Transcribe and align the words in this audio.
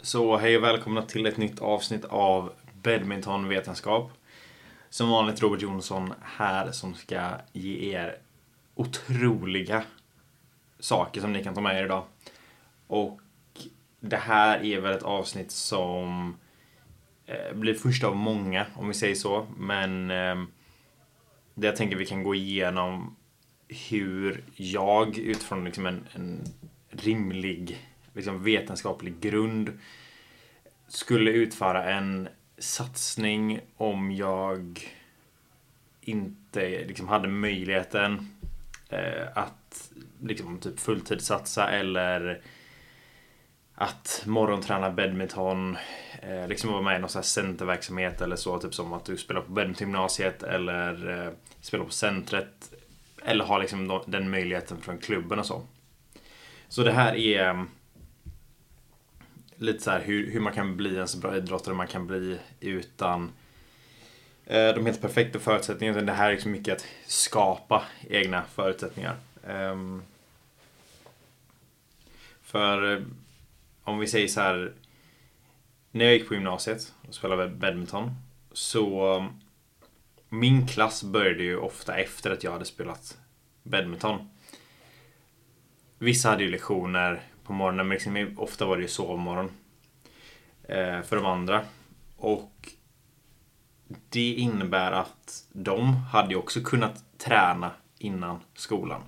Så 0.00 0.36
hej 0.36 0.56
och 0.56 0.62
välkomna 0.62 1.02
till 1.02 1.26
ett 1.26 1.36
nytt 1.36 1.60
avsnitt 1.60 2.04
av 2.04 2.52
Badmintonvetenskap. 2.82 4.12
Som 4.90 5.10
vanligt 5.10 5.42
Robert 5.42 5.62
Jonsson 5.62 6.14
här 6.22 6.72
som 6.72 6.94
ska 6.94 7.30
ge 7.52 7.94
er 7.94 8.18
otroliga 8.74 9.84
saker 10.78 11.20
som 11.20 11.32
ni 11.32 11.44
kan 11.44 11.54
ta 11.54 11.60
med 11.60 11.80
er 11.80 11.84
idag. 11.84 12.04
Och 12.86 13.20
det 14.00 14.16
här 14.16 14.64
är 14.64 14.80
väl 14.80 14.96
ett 14.96 15.02
avsnitt 15.02 15.50
som 15.50 16.36
eh, 17.26 17.54
blir 17.54 17.74
första 17.74 18.06
av 18.06 18.16
många, 18.16 18.66
om 18.74 18.88
vi 18.88 18.94
säger 18.94 19.14
så. 19.14 19.46
Men 19.56 20.10
ehm, 20.10 20.46
det 21.54 21.66
jag 21.66 21.76
tänker 21.76 21.96
vi 21.96 22.06
kan 22.06 22.22
gå 22.22 22.34
igenom 22.34 23.16
hur 23.90 24.44
jag 24.56 25.18
utifrån 25.18 25.64
liksom 25.64 25.86
en, 25.86 26.06
en 26.12 26.44
rimlig 26.90 27.87
liksom 28.18 28.42
vetenskaplig 28.42 29.20
grund 29.20 29.78
skulle 30.88 31.30
utföra 31.30 31.90
en 31.90 32.28
satsning 32.58 33.60
om 33.76 34.12
jag 34.12 34.88
inte 36.00 36.84
liksom 36.84 37.08
hade 37.08 37.28
möjligheten 37.28 38.36
eh, 38.88 39.28
att 39.34 39.90
liksom 40.20 40.58
typ 40.58 40.80
fulltidssatsa 40.80 41.70
eller 41.70 42.42
att 43.74 44.22
morgonträna 44.26 44.90
badminton, 44.90 45.76
eh, 46.22 46.48
liksom 46.48 46.72
vara 46.72 46.82
med 46.82 46.96
i 46.96 47.00
någon 47.00 47.08
sån 47.08 47.18
här 47.18 47.24
centerverksamhet 47.24 48.20
eller 48.20 48.36
så, 48.36 48.58
typ 48.58 48.74
som 48.74 48.92
att 48.92 49.04
du 49.04 49.16
spelar 49.16 49.40
på 49.40 49.52
badmintongymnasiet 49.52 50.42
eller 50.42 51.26
eh, 51.26 51.32
spelar 51.60 51.84
på 51.84 51.90
centret. 51.90 52.72
Eller 53.24 53.44
ha 53.44 53.58
liksom 53.58 54.02
den 54.06 54.30
möjligheten 54.30 54.80
från 54.80 54.98
klubben 54.98 55.38
och 55.38 55.46
så. 55.46 55.62
Så 56.68 56.82
det 56.82 56.92
här 56.92 57.14
är 57.16 57.64
lite 59.58 59.84
så 59.84 59.90
här 59.90 60.00
hur, 60.00 60.30
hur 60.30 60.40
man 60.40 60.52
kan 60.52 60.76
bli 60.76 60.98
en 60.98 61.08
så 61.08 61.18
bra 61.18 61.36
idrottare 61.36 61.74
man 61.74 61.86
kan 61.86 62.06
bli 62.06 62.38
utan 62.60 63.32
eh, 64.46 64.68
de 64.74 64.86
helt 64.86 65.00
perfekta 65.00 65.38
förutsättningarna. 65.38 66.00
Det 66.00 66.12
här 66.12 66.28
är 66.28 66.32
liksom 66.32 66.52
mycket 66.52 66.76
att 66.76 66.86
skapa 67.06 67.84
egna 68.08 68.44
förutsättningar. 68.54 69.16
Um, 69.46 70.02
för 72.42 72.96
eh, 72.96 73.02
om 73.84 73.98
vi 73.98 74.06
säger 74.06 74.28
så 74.28 74.40
här. 74.40 74.72
När 75.90 76.04
jag 76.04 76.14
gick 76.14 76.28
på 76.28 76.34
gymnasiet 76.34 76.94
och 77.08 77.14
spelade 77.14 77.48
badminton. 77.48 78.10
Så 78.52 79.26
min 80.28 80.66
klass 80.66 81.02
började 81.02 81.42
ju 81.42 81.56
ofta 81.56 81.96
efter 81.96 82.30
att 82.30 82.44
jag 82.44 82.52
hade 82.52 82.64
spelat 82.64 83.18
badminton. 83.62 84.30
Vissa 85.98 86.28
hade 86.28 86.44
ju 86.44 86.50
lektioner 86.50 87.22
på 87.48 87.54
morgonen. 87.54 87.88
Men 87.88 87.94
liksom, 87.94 88.34
ofta 88.36 88.66
var 88.66 88.76
det 88.76 88.82
ju 88.82 88.88
sovmorgon. 88.88 89.50
Eh, 90.62 91.02
för 91.02 91.16
de 91.16 91.26
andra. 91.26 91.64
Och 92.16 92.72
det 94.08 94.32
innebär 94.32 94.92
att 94.92 95.44
de 95.52 95.92
hade 95.92 96.30
ju 96.30 96.36
också 96.36 96.60
kunnat 96.60 97.04
träna 97.18 97.70
innan 97.98 98.40
skolan. 98.54 99.02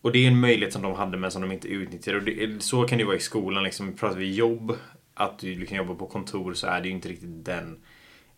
Och 0.00 0.12
det 0.12 0.18
är 0.18 0.28
en 0.28 0.40
möjlighet 0.40 0.72
som 0.72 0.82
de 0.82 0.94
hade 0.94 1.16
men 1.16 1.30
som 1.30 1.42
de 1.42 1.52
inte 1.52 1.68
utnyttjade. 1.68 2.18
Och 2.18 2.24
det, 2.24 2.62
så 2.62 2.86
kan 2.86 2.98
det 2.98 3.02
ju 3.02 3.06
vara 3.06 3.16
i 3.16 3.20
skolan. 3.20 3.64
Liksom, 3.64 3.96
pratar 3.96 4.16
vi 4.16 4.34
jobb, 4.34 4.76
att 5.14 5.38
du 5.38 5.66
kan 5.66 5.78
jobba 5.78 5.94
på 5.94 6.06
kontor 6.06 6.54
så 6.54 6.66
är 6.66 6.80
det 6.80 6.88
ju 6.88 6.94
inte 6.94 7.08
riktigt 7.08 7.44
den 7.44 7.80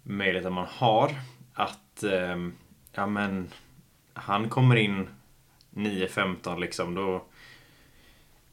möjligheten 0.02 0.52
man 0.52 0.66
har. 0.70 1.10
Att, 1.54 2.02
eh, 2.02 2.36
ja 2.92 3.06
men, 3.06 3.50
han 4.12 4.48
kommer 4.48 4.76
in 4.76 5.08
9.15 5.70 6.60
liksom. 6.60 6.94
Då, 6.94 7.24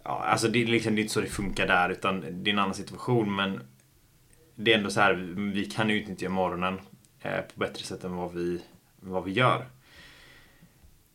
Ja, 0.10 0.24
alltså 0.24 0.48
det 0.48 0.62
är, 0.62 0.66
liksom, 0.66 0.96
det 0.96 1.02
är 1.02 1.04
inte 1.04 1.14
så 1.14 1.22
det 1.22 1.28
funkar 1.28 1.68
där 1.68 1.90
utan 1.90 2.22
det 2.22 2.50
är 2.50 2.54
en 2.54 2.60
annan 2.60 2.74
situation 2.74 3.36
men 3.36 3.60
det 4.56 4.74
är 4.74 4.78
ändå 4.78 4.90
så 4.90 5.02
här, 5.02 5.14
vi 5.54 5.66
kan 5.66 5.90
utnyttja 5.90 6.30
morgonen 6.30 6.80
eh, 7.22 7.42
på 7.42 7.60
bättre 7.60 7.84
sätt 7.84 8.04
än 8.04 8.16
vad 8.16 8.34
vi, 8.34 8.62
vad 9.00 9.24
vi 9.24 9.32
gör. 9.32 9.66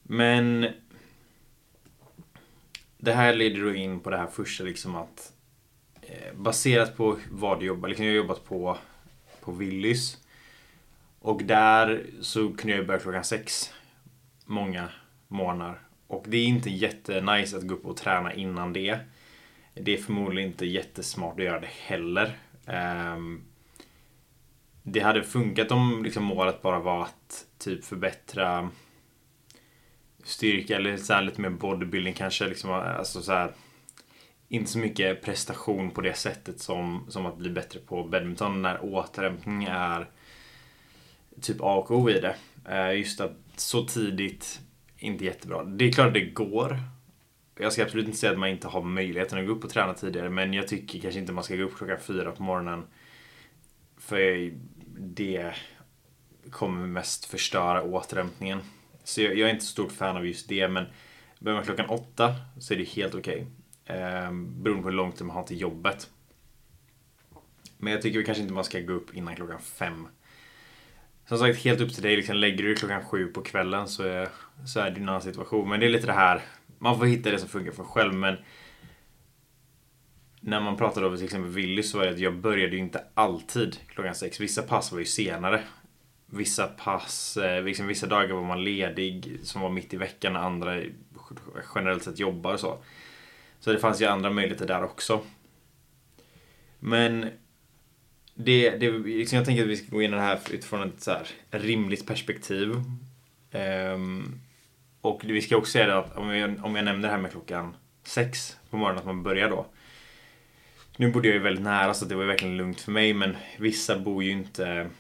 Men 0.03 0.66
det 2.99 3.12
här 3.12 3.34
leder 3.34 3.60
då 3.60 3.75
in 3.75 4.00
på 4.00 4.10
det 4.10 4.16
här 4.16 4.27
första 4.27 4.65
liksom 4.65 4.97
att 4.97 5.33
eh, 6.03 6.34
baserat 6.34 6.97
på 6.97 7.19
vad 7.31 7.60
du 7.60 7.66
jobbar, 7.66 7.88
liksom 7.88 8.06
jag 8.06 8.12
har 8.12 8.16
jobbat 8.16 8.44
på, 8.44 8.78
på 9.41 9.53
Willys 9.53 10.19
och 11.21 11.44
där 11.44 12.06
så 12.21 12.53
kunde 12.53 12.77
jag 12.77 12.87
börja 12.87 13.00
klockan 13.00 13.25
sex 13.25 13.72
många 14.47 14.88
månader 15.28 15.84
och 16.06 16.25
det 16.28 16.37
är 16.37 16.47
inte 16.47 16.70
jättenice 16.70 17.56
att 17.56 17.66
gå 17.66 17.75
upp 17.75 17.87
och 17.87 17.97
träna 17.97 18.34
innan 18.34 18.72
det. 18.72 18.98
Det 19.75 19.94
är 19.94 19.98
förmodligen 19.98 20.50
inte 20.50 20.66
jättesmart 20.66 21.38
att 21.38 21.44
göra 21.44 21.60
det 21.60 21.70
heller. 21.87 22.38
Ehm, 22.66 23.44
det 24.82 25.00
hade 25.00 25.22
funkat 25.22 25.70
om 25.70 26.04
liksom 26.04 26.25
målet 26.25 26.62
bara 26.62 26.78
var 26.78 27.03
att 27.03 27.47
typ 27.59 27.84
förbättra 27.84 28.70
styrka 30.25 30.76
eller 30.76 30.97
så 30.97 31.20
lite 31.20 31.41
mer 31.41 31.50
bodybuilding 31.50 32.15
kanske. 32.15 32.47
Liksom, 32.47 32.71
alltså 32.71 33.22
så 33.22 33.32
här, 33.32 33.53
inte 34.48 34.71
så 34.71 34.78
mycket 34.78 35.22
prestation 35.22 35.91
på 35.91 36.00
det 36.00 36.15
sättet 36.15 36.60
som, 36.60 37.06
som 37.09 37.26
att 37.26 37.38
bli 37.38 37.50
bättre 37.50 37.81
på 37.81 38.04
badminton 38.04 38.62
när 38.62 38.84
återhämtning 38.84 39.65
är 39.65 40.10
typ 41.41 41.60
A 41.60 41.75
och 41.75 41.91
O 41.91 42.10
i 42.10 42.21
det. 42.21 42.36
Eh, 42.69 42.98
just 42.98 43.21
att 43.21 43.36
så 43.56 43.84
tidigt 43.84 44.60
inte 45.04 45.25
jättebra. 45.25 45.65
Det 45.65 45.84
är 45.84 45.92
klart 45.92 46.06
att 46.06 46.15
det 46.15 46.20
går. 46.20 46.78
Jag 47.59 47.72
ska 47.72 47.82
absolut 47.82 48.06
inte 48.06 48.19
säga 48.19 48.32
att 48.32 48.38
man 48.38 48.48
inte 48.48 48.69
har 48.69 48.82
möjligheten 48.82 49.38
att 49.38 49.47
gå 49.47 49.53
upp 49.53 49.65
och 49.65 49.70
träna 49.70 49.94
tidigare, 49.94 50.31
men 50.31 50.53
jag 50.54 50.69
tycker 50.69 51.00
kanske 51.00 51.20
inte 51.20 51.32
man 51.32 51.44
ska 51.44 51.56
gå 51.56 51.62
upp 51.62 51.76
klockan 51.76 51.98
fyra 52.00 52.32
på 52.32 52.42
morgonen. 52.42 52.84
För 53.98 54.53
det 54.98 55.54
kommer 56.50 56.87
mest 56.87 57.25
förstöra 57.25 57.82
återhämtningen. 57.82 58.60
Så 59.04 59.22
jag, 59.22 59.38
jag 59.38 59.48
är 59.48 59.53
inte 59.53 59.65
så 59.65 59.70
stort 59.70 59.92
fan 59.92 60.16
av 60.16 60.26
just 60.26 60.48
det, 60.48 60.69
men 60.69 60.84
börjar 61.38 61.56
man 61.56 61.65
klockan 61.65 61.86
åtta 61.86 62.34
så 62.59 62.75
är 62.75 62.78
det 62.78 62.84
helt 62.84 63.15
okej. 63.15 63.47
Okay. 63.84 63.97
Eh, 63.97 64.32
beroende 64.32 64.82
på 64.82 64.88
hur 64.88 64.97
lång 64.97 65.12
tid 65.12 65.26
man 65.26 65.36
har 65.36 65.44
till 65.44 65.60
jobbet. 65.60 66.10
Men 67.78 67.92
jag 67.92 68.03
tycker 68.03 68.22
kanske 68.22 68.42
inte 68.42 68.54
man 68.54 68.65
ska 68.65 68.81
gå 68.81 68.92
upp 68.92 69.15
innan 69.15 69.36
klockan 69.36 69.60
fem. 69.60 70.09
Som 71.26 71.38
sagt, 71.38 71.58
helt 71.58 71.80
upp 71.80 71.94
till 71.94 72.02
dig. 72.02 72.16
Liksom, 72.16 72.36
lägger 72.36 72.64
du 72.64 72.74
klockan 72.74 73.04
sju 73.04 73.26
på 73.26 73.42
kvällen 73.42 73.88
så 73.88 74.02
är, 74.02 74.28
så 74.66 74.80
är 74.80 74.90
det 74.90 75.00
en 75.00 75.08
annan 75.08 75.22
situation. 75.22 75.68
Men 75.68 75.80
det 75.80 75.86
är 75.86 75.90
lite 75.90 76.06
det 76.06 76.12
här, 76.12 76.42
man 76.78 76.98
får 76.98 77.06
hitta 77.06 77.30
det 77.30 77.38
som 77.38 77.48
funkar 77.48 77.72
för 77.72 77.84
själv. 77.84 78.14
Men 78.14 78.36
när 80.40 80.60
man 80.60 80.76
pratade 80.76 81.06
om 81.06 81.16
till 81.16 81.24
exempel 81.24 81.50
Willy 81.50 81.82
så 81.82 81.98
var 81.98 82.04
det 82.04 82.10
att 82.10 82.18
jag 82.18 82.36
började 82.36 82.72
ju 82.72 82.78
inte 82.78 83.04
alltid 83.14 83.76
klockan 83.88 84.14
sex. 84.14 84.40
Vissa 84.40 84.62
pass 84.62 84.92
var 84.92 84.98
ju 84.98 85.04
senare. 85.04 85.62
Vissa 86.26 86.66
pass, 86.66 87.36
eh, 87.36 87.64
liksom, 87.64 87.86
vissa 87.86 88.06
dagar 88.06 88.34
var 88.34 88.42
man 88.42 88.64
ledig 88.64 89.38
som 89.42 89.60
var 89.60 89.70
mitt 89.70 89.94
i 89.94 89.96
veckan, 89.96 90.36
andra 90.36 90.82
generellt 91.74 92.02
sett 92.02 92.18
jobbar 92.18 92.52
och 92.52 92.60
så. 92.60 92.78
Så 93.60 93.72
det 93.72 93.78
fanns 93.78 94.02
ju 94.02 94.06
andra 94.06 94.30
möjligheter 94.30 94.66
där 94.66 94.84
också. 94.84 95.20
Men 96.78 97.30
det, 98.34 98.71
det, 98.71 98.91
liksom 98.91 99.37
jag 99.37 99.47
tänker 99.47 99.62
att 99.62 99.69
vi 99.69 99.77
ska 99.77 99.97
gå 99.97 100.03
in 100.03 100.12
i 100.12 100.17
det 100.17 100.22
här 100.22 100.39
utifrån 100.50 100.89
ett 100.89 101.00
så 101.00 101.11
här 101.11 101.28
rimligt 101.50 102.06
perspektiv. 102.06 102.75
Um, 103.53 104.41
och 105.00 105.21
vi 105.25 105.43
ska 105.43 105.56
också 105.56 105.72
säga 105.72 105.87
det 105.87 105.99
att 105.99 106.17
om 106.17 106.37
jag, 106.37 106.65
om 106.65 106.77
jag 106.77 106.84
nämner 106.84 107.09
det 107.09 107.15
här 107.15 107.21
med 107.21 107.31
klockan 107.31 107.77
sex 108.03 108.56
på 108.71 108.77
morgonen, 108.77 108.99
att 108.99 109.06
man 109.06 109.22
börjar 109.22 109.50
då. 109.50 109.67
Nu 110.97 111.11
bodde 111.12 111.28
jag 111.28 111.34
ju 111.34 111.43
väldigt 111.43 111.65
nära 111.65 111.95
så 111.95 112.05
det 112.05 112.15
var 112.15 112.25
verkligen 112.25 112.56
lugnt 112.56 112.81
för 112.81 112.93
mig 112.93 113.15
men 113.15 113.37
vissa 113.59 113.99
bor 113.99 114.25
ju 114.25 114.31
inte 114.31 114.91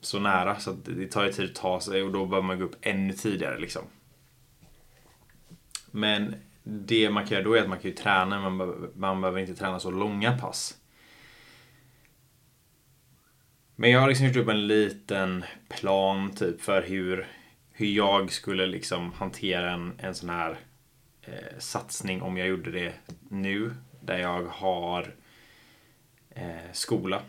så 0.00 0.18
nära 0.18 0.58
så 0.58 0.72
det 0.72 1.06
tar 1.06 1.24
ju 1.24 1.32
tid 1.32 1.50
att 1.50 1.54
ta 1.54 1.80
sig 1.80 2.02
och 2.02 2.12
då 2.12 2.26
behöver 2.26 2.46
man 2.46 2.58
gå 2.58 2.64
upp 2.64 2.76
ännu 2.80 3.12
tidigare 3.12 3.58
liksom. 3.58 3.82
Men 5.90 6.34
det 6.62 7.10
man 7.10 7.26
kan 7.26 7.32
göra 7.32 7.44
då 7.44 7.54
är 7.54 7.62
att 7.62 7.68
man 7.68 7.78
kan 7.78 7.90
ju 7.90 7.96
träna, 7.96 8.50
men 8.50 8.74
man 8.94 9.20
behöver 9.20 9.40
inte 9.40 9.54
träna 9.54 9.80
så 9.80 9.90
långa 9.90 10.38
pass. 10.38 10.79
Men 13.80 13.90
jag 13.90 14.00
har 14.00 14.08
liksom 14.08 14.26
gjort 14.26 14.36
upp 14.36 14.48
en 14.48 14.66
liten 14.66 15.44
plan 15.68 16.30
typ 16.34 16.60
för 16.60 16.82
hur, 16.82 17.26
hur 17.72 17.86
jag 17.86 18.32
skulle 18.32 18.66
liksom 18.66 19.12
hantera 19.12 19.70
en, 19.70 19.92
en 19.98 20.14
sån 20.14 20.28
här 20.28 20.56
eh, 21.22 21.58
satsning 21.58 22.22
om 22.22 22.36
jag 22.36 22.48
gjorde 22.48 22.70
det 22.70 22.92
nu. 23.28 23.74
Där 24.00 24.18
jag 24.18 24.42
har 24.42 25.14
eh, 26.30 26.72
skola. 26.72 27.22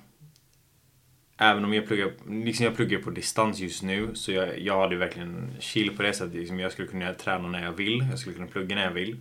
Även 1.38 1.65
om 1.65 1.74
jag 1.74 1.88
pluggar, 1.88 2.12
liksom 2.30 2.65
jag 2.65 2.75
pluggar 2.75 3.00
på 3.00 3.09
distans 3.09 3.59
just 3.59 3.83
nu 3.83 4.15
så 4.15 4.31
jag, 4.31 4.59
jag 4.59 4.80
hade 4.81 4.95
verkligen 4.95 5.51
chill 5.59 5.97
på 5.97 6.04
det 6.04 6.13
sättet. 6.13 6.36
Liksom 6.36 6.59
jag 6.59 6.71
skulle 6.71 6.88
kunna 6.88 7.13
träna 7.13 7.47
när 7.47 7.63
jag 7.63 7.74
vill. 7.74 8.07
Jag 8.09 8.19
skulle 8.19 8.36
kunna 8.36 8.47
plugga 8.47 8.75
när 8.75 8.83
jag 8.83 8.92
vill. 8.92 9.12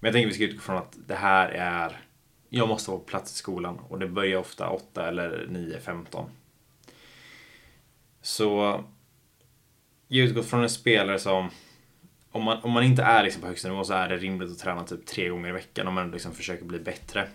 Men 0.00 0.08
jag 0.08 0.12
tänker 0.12 0.28
att 0.28 0.32
vi 0.32 0.34
ska 0.34 0.44
utgå 0.44 0.60
från 0.60 0.76
att 0.76 0.96
det 1.06 1.14
här 1.14 1.48
är 1.48 2.00
jag 2.48 2.68
måste 2.68 2.90
vara 2.90 3.00
på 3.00 3.06
plats 3.06 3.32
i 3.32 3.36
skolan 3.36 3.78
och 3.88 3.98
det 3.98 4.08
börjar 4.08 4.38
ofta 4.38 4.68
8 4.68 5.08
eller 5.08 5.46
9, 5.50 5.80
15. 5.80 6.30
Så 8.22 8.84
jag 10.08 10.26
utgår 10.26 10.42
från 10.42 10.62
en 10.62 10.70
spelare 10.70 11.18
som 11.18 11.50
om 12.32 12.42
man, 12.42 12.58
om 12.62 12.70
man 12.70 12.82
inte 12.82 13.02
är 13.02 13.22
liksom 13.22 13.42
på 13.42 13.48
högsta 13.48 13.68
nivå 13.68 13.84
så 13.84 13.92
är 13.92 14.08
det 14.08 14.16
rimligt 14.16 14.50
att 14.50 14.58
träna 14.58 14.84
typ 14.84 15.06
tre 15.06 15.28
gånger 15.28 15.48
i 15.48 15.52
veckan 15.52 15.88
om 15.88 15.94
man 15.94 16.10
liksom 16.10 16.34
försöker 16.34 16.64
bli 16.64 16.78
bättre. 16.78 17.28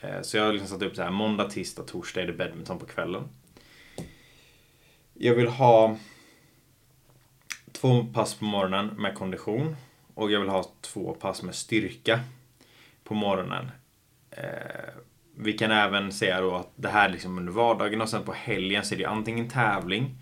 Eh, 0.00 0.22
så 0.22 0.36
jag 0.36 0.44
har 0.44 0.52
liksom 0.52 0.68
satt 0.68 0.82
upp 0.82 0.96
så 0.96 1.02
här 1.02 1.10
måndag, 1.10 1.50
tisdag, 1.50 1.82
torsdag 1.82 2.22
är 2.22 2.26
det 2.26 2.32
badminton 2.32 2.78
på 2.78 2.86
kvällen. 2.86 3.22
Jag 5.14 5.34
vill 5.34 5.48
ha 5.48 5.96
två 7.72 8.04
pass 8.04 8.34
på 8.34 8.44
morgonen 8.44 8.86
med 8.86 9.14
kondition 9.14 9.76
och 10.14 10.30
jag 10.30 10.40
vill 10.40 10.48
ha 10.48 10.70
två 10.80 11.14
pass 11.14 11.42
med 11.42 11.54
styrka 11.54 12.20
på 13.04 13.14
morgonen. 13.14 13.70
Eh, 14.30 14.94
vi 15.36 15.52
kan 15.52 15.70
även 15.70 16.12
säga 16.12 16.40
då 16.40 16.54
att 16.54 16.72
det 16.76 16.88
här 16.88 17.08
är 17.08 17.12
liksom 17.12 17.38
under 17.38 17.52
vardagen 17.52 18.00
och 18.00 18.08
sen 18.08 18.24
på 18.24 18.32
helgen 18.32 18.84
så 18.84 18.94
är 18.94 18.98
det 18.98 19.04
antingen 19.04 19.48
tävling 19.48 20.14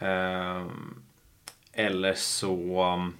Ehm, 0.00 1.02
eller 1.72 2.14
så, 2.14 3.12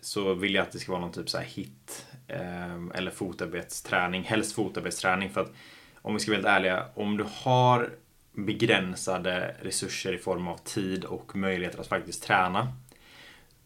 så 0.00 0.34
vill 0.34 0.54
jag 0.54 0.62
att 0.62 0.72
det 0.72 0.78
ska 0.78 0.92
vara 0.92 1.00
någon 1.00 1.12
typ 1.12 1.30
så 1.30 1.38
här 1.38 1.44
hit 1.44 2.06
ehm, 2.28 2.92
eller 2.94 3.10
fotarbetsträning, 3.10 4.22
helst 4.22 4.54
fotarbetsträning 4.54 5.30
för 5.30 5.40
att 5.40 5.52
om 6.02 6.14
vi 6.14 6.20
ska 6.20 6.30
vara 6.30 6.36
helt 6.36 6.48
ärliga, 6.48 6.86
om 6.94 7.16
du 7.16 7.26
har 7.28 7.90
begränsade 8.32 9.56
resurser 9.62 10.12
i 10.12 10.18
form 10.18 10.48
av 10.48 10.56
tid 10.56 11.04
och 11.04 11.36
möjligheter 11.36 11.80
att 11.80 11.86
faktiskt 11.86 12.22
träna 12.22 12.72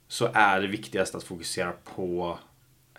så 0.08 0.28
är 0.34 0.60
det 0.60 0.66
viktigast 0.66 1.14
att 1.14 1.24
fokusera 1.24 1.72
på 1.94 2.38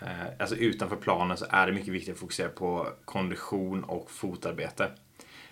eh, 0.02 0.08
Alltså 0.40 0.56
utanför 0.56 0.96
planen 0.96 1.38
så 1.38 1.46
är 1.50 1.68
det 1.68 1.74
mycket 1.74 1.94
viktigt 1.94 2.14
att 2.14 2.20
fokusera 2.20 2.50
på 2.50 2.88
kondition 3.06 3.84
och 3.84 4.12
fotarbete. 4.12 4.92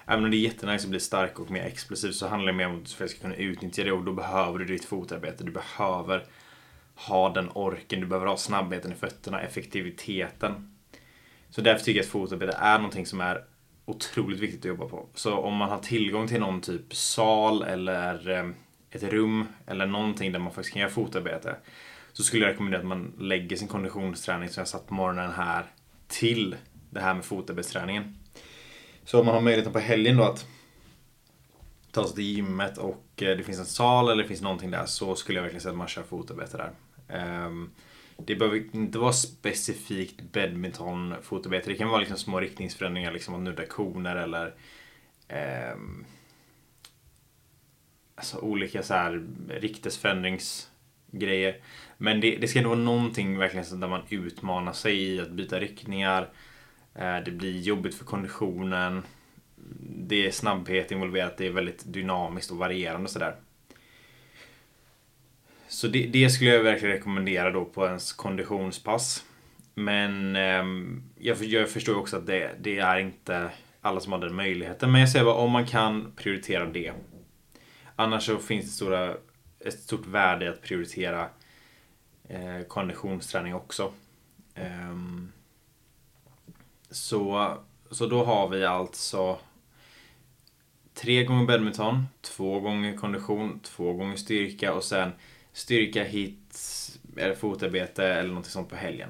Även 0.08 0.24
om 0.24 0.32
det 0.32 0.38
är 0.38 0.40
jättenice 0.40 0.86
att 0.86 0.90
bli 0.90 1.00
stark 1.00 1.40
och 1.40 1.52
mer 1.52 1.64
explosiv 1.64 2.12
så 2.12 2.28
handlar 2.28 2.52
det 2.52 2.58
mer 2.58 2.68
om 2.68 2.76
att 2.76 2.98
du 3.00 3.08
ska 3.08 3.22
kunna 3.22 3.36
utnyttja 3.36 3.84
det 3.84 3.92
och 3.92 4.04
då 4.04 4.14
behöver 4.14 4.60
du 4.60 4.66
ditt 4.66 4.86
fotarbete. 4.86 5.44
Du 5.44 5.52
behöver 5.52 6.26
ha 6.96 7.30
den 7.30 7.50
orken, 7.54 8.00
du 8.00 8.06
behöver 8.06 8.28
ha 8.28 8.38
snabbheten 8.38 8.92
i 8.92 8.96
fötterna, 8.96 9.42
effektiviteten. 9.42 10.78
Så 11.50 11.62
därför 11.62 11.86
tycker 11.86 12.00
jag 12.00 12.06
att 12.06 12.12
fotarbete 12.12 12.58
är 12.58 12.78
någonting 12.78 13.06
som 13.06 13.22
är 13.22 13.44
otroligt 13.86 14.40
viktigt 14.40 14.60
att 14.60 14.66
jobba 14.66 14.86
på. 14.86 15.08
Så 15.14 15.38
om 15.38 15.56
man 15.56 15.70
har 15.70 15.80
tillgång 15.80 16.28
till 16.28 16.40
någon 16.40 16.62
typ 16.62 16.96
sal 16.96 17.64
eller 17.64 18.30
eh, 18.30 18.50
ett 18.92 19.04
rum 19.04 19.48
eller 19.66 19.86
någonting 19.86 20.32
där 20.32 20.40
man 20.40 20.54
faktiskt 20.54 20.74
kan 20.74 20.82
göra 20.82 20.92
fotarbete. 20.92 21.56
Så 22.14 22.24
skulle 22.24 22.46
jag 22.46 22.52
rekommendera 22.52 22.82
att 22.82 22.88
man 22.88 23.14
lägger 23.20 23.56
sin 23.56 23.68
konditionsträning 23.68 24.50
som 24.50 24.62
jag 24.62 24.68
satt 24.68 24.88
på 24.88 24.94
morgonen 24.94 25.32
här 25.32 25.66
till 26.08 26.56
det 26.90 27.00
här 27.00 27.14
med 27.14 27.26
fotarbetsträningen. 27.26 28.16
Så 29.08 29.20
om 29.20 29.26
man 29.26 29.36
har 29.36 29.42
möjligheten 29.42 29.74
på 29.74 29.80
helgen 29.80 30.18
då 30.18 30.24
att 30.24 30.48
ta 31.92 32.08
sig 32.08 32.16
till 32.16 32.24
gymmet 32.24 32.78
och 32.78 33.04
eh, 33.16 33.38
det 33.38 33.44
finns 33.44 33.60
en 33.60 33.66
sal 33.66 34.10
eller 34.10 34.24
det 34.24 34.28
finns 34.28 34.42
någonting 34.42 34.72
där 34.72 34.86
så 34.86 35.16
skulle 35.16 35.38
jag 35.38 35.44
verkligen 35.44 35.62
säga 35.62 35.72
att 35.72 35.78
man 35.78 35.88
kör 35.88 36.04
fotarbete 36.04 36.58
där. 36.58 36.72
Ehm, 37.18 37.70
det 38.18 38.36
behöver 38.36 38.76
inte 38.76 39.00
vara 39.00 39.14
specifikt 39.14 40.22
badminton 40.22 41.16
fotarbete. 41.22 41.70
Det 41.70 41.76
kan 41.76 41.90
vara 41.90 42.00
liksom 42.00 42.18
små 42.18 42.40
riktningsförändringar, 42.40 43.12
liksom 43.12 43.36
att 43.36 43.42
nudda 43.42 43.66
koner 43.66 44.16
eller 44.16 44.56
eh, 45.28 45.76
alltså 48.16 48.38
olika 48.38 48.84
så 48.84 48.94
här 48.94 49.28
riktesförändringsgrejer. 49.50 51.62
Men 51.98 52.22
det, 52.22 52.36
det 52.36 52.48
ska 52.48 52.60
ändå 52.60 52.70
vara 52.70 52.80
någonting 52.80 53.38
verkligen 53.38 53.80
där 53.80 53.88
man 53.88 54.04
utmanar 54.10 54.74
sig 54.74 55.04
i 55.04 55.22
att 55.22 55.32
byta 55.32 55.60
riktningar. 55.60 56.30
Eh, 56.98 57.18
det 57.26 57.32
blir 57.32 57.60
jobbigt 57.60 57.96
för 57.96 58.06
konditionen. 58.06 59.04
Det 60.08 60.28
är 60.28 60.32
snabbhet 60.32 60.92
involverat, 60.92 61.38
det 61.38 61.48
är 61.48 61.52
väldigt 61.52 61.94
dynamiskt 61.94 62.52
och 62.52 62.58
varierande 62.58 63.10
sådär. 63.10 63.36
Så 65.68 65.88
det, 65.88 66.08
det, 66.08 66.30
skulle 66.30 66.50
jag 66.50 66.64
verkligen 66.64 66.96
rekommendera 66.96 67.52
då 67.52 67.66
på 67.66 67.86
ens 67.86 68.14
konditionspass. 68.14 69.26
Men 69.74 70.36
eh, 70.36 70.66
jag, 71.20 71.44
jag, 71.44 71.70
förstår 71.70 71.98
också 71.98 72.18
att 72.18 72.28
det, 72.28 72.52
det, 72.60 72.80
är 72.80 72.98
inte 72.98 73.50
alla 73.82 74.00
som 74.00 74.12
har 74.12 74.20
den 74.20 74.36
möjligheten. 74.36 74.92
Men 74.92 75.02
jag 75.02 75.10
säger 75.10 75.26
bara 75.26 75.36
om 75.36 75.52
man 75.52 75.66
kan 75.66 76.12
prioritera 76.16 76.66
det. 76.66 76.94
Annars 77.96 78.24
så 78.24 78.38
finns 78.38 78.66
det 78.66 78.72
stora, 78.72 79.14
ett 79.60 79.80
stort 79.80 80.08
värde 80.08 80.46
i 80.46 80.48
att 80.48 80.62
prioritera 80.62 81.30
eh, 82.30 82.62
konditionsträning 82.68 83.56
också. 83.56 83.94
Eh, 84.56 84.94
så, 86.98 87.58
så 87.92 88.06
då 88.06 88.24
har 88.24 88.50
vi 88.50 88.66
alltså 88.66 89.40
tre 90.94 91.24
gånger 91.24 91.46
badminton, 91.46 92.08
två 92.22 92.60
gånger 92.60 92.98
kondition, 92.98 93.60
två 93.60 93.94
gånger 93.94 94.16
styrka 94.16 94.74
och 94.74 94.84
sen 94.84 95.12
styrka, 95.54 96.04
hit, 96.04 96.60
eller 97.18 97.36
fotarbete 97.36 98.06
eller 98.06 98.34
något 98.34 98.46
sånt 98.46 98.70
på 98.70 98.76
helgen. 98.76 99.10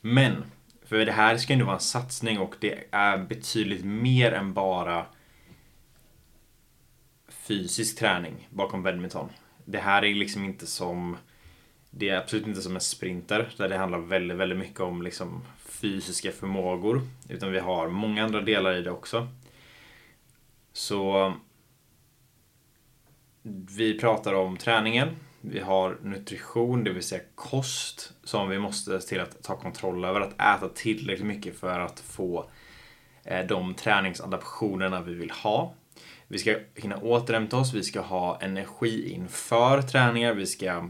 Men, 0.00 0.44
för 0.84 1.06
det 1.06 1.12
här 1.12 1.36
ska 1.36 1.54
ju 1.54 1.62
vara 1.62 1.74
en 1.74 1.80
satsning 1.80 2.38
och 2.38 2.54
det 2.60 2.84
är 2.90 3.18
betydligt 3.18 3.84
mer 3.84 4.32
än 4.32 4.52
bara 4.54 5.06
fysisk 7.28 7.98
träning 7.98 8.48
bakom 8.50 8.82
badminton. 8.82 9.28
Det 9.64 9.78
här 9.78 10.04
är 10.04 10.14
liksom 10.14 10.44
inte 10.44 10.66
som 10.66 11.16
det 11.94 12.08
är 12.08 12.18
absolut 12.18 12.46
inte 12.46 12.62
som 12.62 12.74
en 12.74 12.80
sprinter 12.80 13.54
där 13.56 13.68
det 13.68 13.76
handlar 13.76 13.98
väldigt, 13.98 14.36
väldigt 14.36 14.58
mycket 14.58 14.80
om 14.80 15.02
liksom 15.02 15.42
fysiska 15.72 16.32
förmågor. 16.32 17.02
Utan 17.28 17.52
vi 17.52 17.58
har 17.58 17.88
många 17.88 18.24
andra 18.24 18.40
delar 18.40 18.74
i 18.74 18.82
det 18.82 18.90
också. 18.90 19.28
Så 20.72 21.34
vi 23.76 23.98
pratar 23.98 24.34
om 24.34 24.56
träningen, 24.56 25.08
vi 25.40 25.60
har 25.60 25.98
nutrition, 26.02 26.84
det 26.84 26.92
vill 26.92 27.02
säga 27.02 27.22
kost, 27.34 28.12
som 28.24 28.48
vi 28.48 28.58
måste 28.58 29.00
se 29.00 29.08
till 29.08 29.20
att 29.20 29.42
ta 29.42 29.56
kontroll 29.56 30.04
över. 30.04 30.20
Att 30.20 30.34
äta 30.34 30.68
tillräckligt 30.68 31.26
mycket 31.26 31.58
för 31.58 31.80
att 31.80 32.00
få 32.00 32.50
eh, 33.24 33.46
de 33.46 33.74
träningsadaptionerna 33.74 35.00
vi 35.00 35.14
vill 35.14 35.30
ha. 35.30 35.74
Vi 36.28 36.38
ska 36.38 36.56
hinna 36.74 36.96
återhämta 36.96 37.56
oss, 37.56 37.74
vi 37.74 37.82
ska 37.82 38.00
ha 38.00 38.40
energi 38.40 39.12
inför 39.12 39.82
träningar, 39.82 40.34
vi 40.34 40.46
ska 40.46 40.88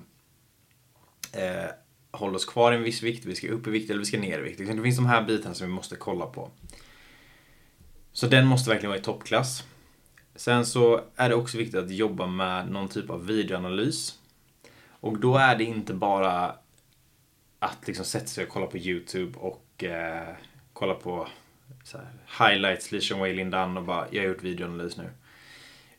eh, 1.32 1.70
hålla 2.12 2.36
oss 2.36 2.44
kvar 2.44 2.72
i 2.72 2.76
en 2.76 2.82
viss 2.82 3.02
vikt, 3.02 3.24
vi 3.24 3.34
ska 3.34 3.48
upp 3.48 3.66
i 3.66 3.70
vikt 3.70 3.90
eller 3.90 3.98
vi 3.98 4.04
ska 4.04 4.18
ner 4.18 4.38
i 4.38 4.42
vikt. 4.42 4.58
Det 4.58 4.82
finns 4.82 4.96
de 4.96 5.06
här 5.06 5.22
bitarna 5.22 5.54
som 5.54 5.66
vi 5.66 5.72
måste 5.72 5.96
kolla 5.96 6.26
på. 6.26 6.50
Så 8.12 8.26
den 8.26 8.46
måste 8.46 8.70
verkligen 8.70 8.90
vara 8.90 9.00
i 9.00 9.04
toppklass. 9.04 9.64
Sen 10.34 10.66
så 10.66 11.00
är 11.16 11.28
det 11.28 11.34
också 11.34 11.58
viktigt 11.58 11.80
att 11.80 11.90
jobba 11.90 12.26
med 12.26 12.70
någon 12.70 12.88
typ 12.88 13.10
av 13.10 13.26
videoanalys. 13.26 14.18
Och 14.88 15.18
då 15.18 15.36
är 15.36 15.56
det 15.56 15.64
inte 15.64 15.94
bara 15.94 16.56
att 17.58 17.86
liksom 17.86 18.04
sätta 18.04 18.26
sig 18.26 18.44
och 18.44 18.50
kolla 18.50 18.66
på 18.66 18.78
YouTube 18.78 19.38
och 19.38 19.84
eh, 19.84 20.34
kolla 20.72 20.94
på 20.94 21.28
så 21.84 21.98
här, 21.98 22.48
highlights, 22.48 22.92
Lishan 22.92 23.18
Way 23.18 23.34
Lindan 23.34 23.76
och 23.76 23.84
bara 23.84 24.06
jag 24.10 24.22
har 24.22 24.28
gjort 24.28 24.42
videoanalys 24.42 24.96
nu. 24.96 25.10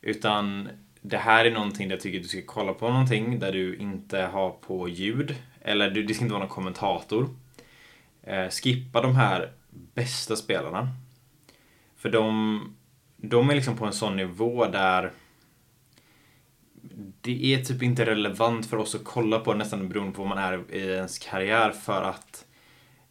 Utan 0.00 0.68
det 1.00 1.18
här 1.18 1.44
är 1.44 1.50
någonting 1.50 1.88
där 1.88 1.96
jag 1.96 2.02
tycker 2.02 2.18
du 2.18 2.28
ska 2.28 2.42
kolla 2.46 2.74
på 2.74 2.88
någonting 2.88 3.38
där 3.38 3.52
du 3.52 3.76
inte 3.76 4.18
har 4.18 4.50
på 4.50 4.88
ljud. 4.88 5.36
Eller 5.64 5.90
det 5.90 6.14
ska 6.14 6.24
inte 6.24 6.32
vara 6.34 6.44
någon 6.44 6.54
kommentator. 6.54 7.28
Eh, 8.22 8.48
skippa 8.48 9.00
de 9.00 9.16
här 9.16 9.52
bästa 9.94 10.36
spelarna. 10.36 10.88
För 11.96 12.10
de, 12.10 12.76
de 13.16 13.50
är 13.50 13.54
liksom 13.54 13.76
på 13.76 13.86
en 13.86 13.92
sån 13.92 14.16
nivå 14.16 14.66
där 14.66 15.12
det 17.20 17.54
är 17.54 17.64
typ 17.64 17.82
inte 17.82 18.06
relevant 18.06 18.66
för 18.66 18.76
oss 18.76 18.94
att 18.94 19.04
kolla 19.04 19.40
på 19.40 19.54
nästan 19.54 19.88
beroende 19.88 20.12
på 20.12 20.22
vad 20.22 20.28
man 20.28 20.38
är 20.38 20.74
i 20.74 20.78
ens 20.78 21.18
karriär 21.18 21.70
för 21.70 22.02
att 22.02 22.44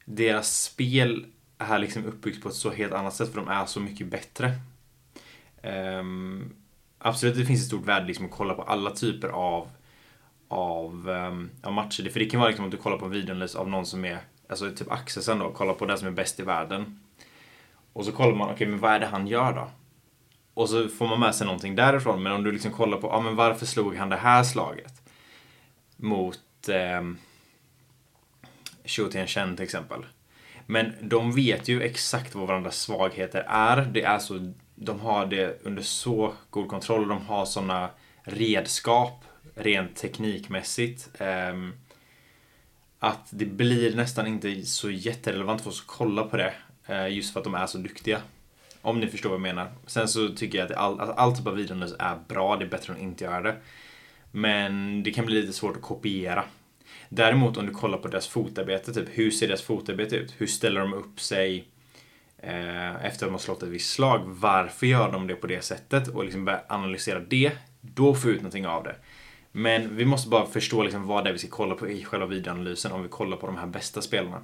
deras 0.06 0.62
spel 0.62 1.26
är 1.58 1.80
liksom 1.80 2.06
uppbyggt 2.06 2.44
på 2.44 2.50
ett 2.50 2.56
så 2.56 2.72
helt 2.72 2.94
annat 2.94 3.14
sätt 3.14 3.30
för 3.30 3.36
de 3.36 3.48
är 3.48 3.66
så 3.66 3.80
mycket 3.80 4.08
bättre. 4.08 4.52
Um, 6.00 6.56
absolut, 6.98 7.36
det 7.36 7.46
finns 7.46 7.62
ett 7.62 7.68
stort 7.68 7.86
värde 7.86 8.06
liksom 8.06 8.26
att 8.26 8.32
kolla 8.32 8.54
på 8.54 8.62
alla 8.62 8.92
typer 8.92 9.28
av, 9.28 9.70
av, 10.54 11.10
um, 11.10 11.50
av 11.64 11.74
matcher. 11.74 12.10
För 12.10 12.20
det 12.20 12.26
kan 12.26 12.40
vara 12.40 12.50
liksom 12.50 12.66
att 12.66 12.72
du 12.72 12.78
kollar 12.78 12.98
på 12.98 13.06
en 13.06 13.12
videoanalys 13.12 13.56
av 13.56 13.70
någon 13.70 13.86
som 13.86 14.06
är, 14.06 14.20
alltså 14.50 14.72
typ 14.72 14.92
Axelsen 14.92 15.40
då, 15.40 15.52
kollar 15.52 15.74
på 15.74 15.86
den 15.86 15.98
som 15.98 16.08
är 16.08 16.12
bäst 16.12 16.40
i 16.40 16.44
världen. 16.44 17.00
Och 17.94 18.06
så 18.06 18.12
kollar 18.12 18.36
man, 18.36 18.48
okej 18.48 18.56
okay, 18.56 18.68
men 18.68 18.80
vad 18.80 18.92
är 18.92 19.00
det 19.00 19.06
han 19.06 19.28
gör 19.28 19.54
då? 19.54 19.70
Och 20.54 20.70
så 20.70 20.88
får 20.88 21.08
man 21.08 21.20
med 21.20 21.36
sig 21.36 21.46
någonting 21.46 21.76
därifrån. 21.76 22.24
Men 22.24 22.32
om 22.32 22.44
du 22.44 22.52
liksom 22.52 22.72
kollar 22.72 22.98
på, 22.98 23.08
ja 23.08 23.22
men 23.22 23.36
varför 23.36 23.66
slog 23.66 23.96
han 23.96 24.10
det 24.10 24.16
här 24.16 24.44
slaget? 24.44 24.94
Mot 25.96 26.70
eh, 26.70 27.02
Xiu 28.86 29.28
Chen 29.28 29.56
till 29.56 29.64
exempel. 29.64 30.06
Men 30.66 30.94
de 31.02 31.32
vet 31.32 31.68
ju 31.68 31.82
exakt 31.82 32.36
vad 32.36 32.48
varandras 32.48 32.80
svagheter 32.80 33.46
är. 33.48 33.82
Det 33.82 34.04
är 34.04 34.20
så, 34.20 34.54
de 34.76 35.00
har 35.00 35.26
det 35.26 35.62
under 35.64 35.82
så 35.82 36.34
god 36.50 36.68
kontroll. 36.68 37.08
De 37.08 37.26
har 37.26 37.46
sådana 37.46 37.90
redskap 38.24 39.26
rent 39.56 39.96
teknikmässigt. 39.96 41.10
Eh, 41.22 41.70
att 43.00 43.28
det 43.30 43.46
blir 43.46 43.96
nästan 43.96 44.28
inte 44.28 44.66
så 44.66 44.90
jätterelevant 44.90 45.62
för 45.62 45.70
oss 45.70 45.82
att 45.82 45.88
kolla 45.88 46.24
på 46.24 46.38
det. 46.38 46.54
Eh, 46.86 47.08
just 47.08 47.34
för 47.34 47.40
att 47.40 47.44
de 47.44 47.56
är 47.56 47.66
så 47.66 47.78
duktiga. 47.78 48.22
Om 48.82 49.00
ni 49.00 49.08
förstår 49.08 49.30
vad 49.30 49.36
jag 49.36 49.42
menar. 49.42 49.72
Sen 49.86 50.08
så 50.08 50.30
tycker 50.30 50.58
jag 50.58 50.72
att 50.72 50.78
all, 50.78 51.00
alltså 51.00 51.16
all 51.16 51.38
typ 51.38 51.48
av 51.48 51.56
videonus 51.56 51.96
är 52.00 52.16
bra, 52.28 52.56
det 52.56 52.66
är 52.66 52.70
bättre 52.70 52.94
än 52.94 53.00
att 53.00 53.04
inte 53.04 53.24
göra 53.24 53.42
det. 53.42 53.56
Men 54.32 55.04
det 55.04 55.12
kan 55.12 55.26
bli 55.26 55.42
lite 55.42 55.54
svårt 55.54 55.76
att 55.76 55.82
kopiera. 55.82 56.44
Däremot 57.10 57.58
om 57.58 57.66
du 57.66 57.74
kollar 57.74 57.98
på 57.98 58.08
deras 58.08 58.28
fotarbete, 58.28 58.94
typ 58.94 59.08
hur 59.12 59.32
ser 59.32 59.48
deras 59.48 59.62
fotarbete 59.62 60.16
ut? 60.16 60.34
Hur 60.38 60.48
ställer 60.48 60.82
de 60.82 60.94
upp 60.94 61.20
sig? 61.20 61.68
eh, 62.44 63.06
efter 63.06 63.26
att 63.26 63.30
de 63.30 63.32
har 63.32 63.40
slått 63.40 63.64
ett 63.64 63.70
visst 63.70 63.94
slag. 63.94 64.22
Varför 64.26 64.88
gör 64.88 65.12
de 65.12 65.28
det 65.28 65.36
på 65.36 65.48
det 65.48 65.64
sättet? 65.64 66.08
Och 66.08 66.24
liksom 66.24 66.46
börja 66.46 66.62
analysera 66.68 67.20
det. 67.20 67.52
Då 67.82 68.16
får 68.16 68.30
vi 68.30 68.36
ut 68.36 68.42
någonting 68.42 68.68
av 68.68 68.84
det. 68.84 68.96
Men 69.56 69.96
vi 69.96 70.06
måste 70.06 70.30
bara 70.30 70.46
förstå 70.46 70.84
liksom 70.84 71.08
vad 71.08 71.24
det 71.24 71.30
är 71.30 71.34
vi 71.34 71.40
ska 71.40 71.48
kolla 71.48 71.76
på 71.76 71.90
i 71.90 72.04
själva 72.04 72.26
videoanalysen 72.26 72.92
om 72.92 73.04
vi 73.04 73.10
kollar 73.10 73.38
på 73.38 73.48
de 73.48 73.58
här 73.58 73.68
bästa 73.68 74.02
spelarna. 74.02 74.44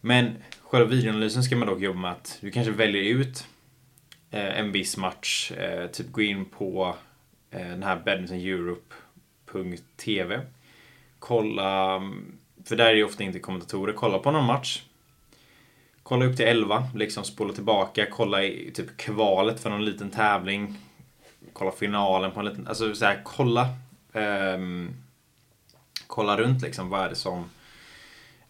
Men 0.00 0.36
själva 0.62 0.88
videoanalysen 0.88 1.42
ska 1.42 1.56
man 1.56 1.68
dock 1.68 1.80
jobba 1.80 1.98
med 1.98 2.12
att 2.12 2.38
du 2.40 2.50
kanske 2.50 2.72
väljer 2.72 3.02
ut 3.02 3.46
eh, 4.30 4.58
en 4.58 4.72
viss 4.72 4.96
match, 4.96 5.52
eh, 5.52 5.86
typ 5.86 6.12
gå 6.12 6.22
in 6.22 6.44
på 6.44 6.96
eh, 7.50 7.68
den 7.68 7.82
här 7.82 8.02
badmintoneurope.tv. 8.04 10.40
Kolla, 11.18 12.02
för 12.64 12.76
där 12.76 12.86
är 12.86 12.94
det 12.94 13.04
ofta 13.04 13.24
inte 13.24 13.38
kommentatorer, 13.38 13.92
kolla 13.92 14.18
på 14.18 14.30
någon 14.30 14.44
match. 14.44 14.82
Kolla 16.02 16.24
upp 16.24 16.36
till 16.36 16.46
11, 16.46 16.88
liksom 16.94 17.24
spola 17.24 17.52
tillbaka, 17.52 18.06
kolla 18.10 18.44
i 18.44 18.70
typ 18.74 18.96
kvalet 18.96 19.60
för 19.60 19.70
någon 19.70 19.84
liten 19.84 20.10
tävling. 20.10 20.76
Kolla 21.54 21.72
finalen 21.72 22.30
på 22.30 22.40
en 22.40 22.46
liten, 22.46 22.66
alltså 22.66 22.94
så 22.94 23.04
här, 23.04 23.20
kolla. 23.24 23.68
Um, 24.12 24.94
kolla 26.06 26.36
runt 26.36 26.62
liksom, 26.62 26.90
vad 26.90 27.00
är 27.00 27.08
det 27.08 27.14
som 27.14 27.44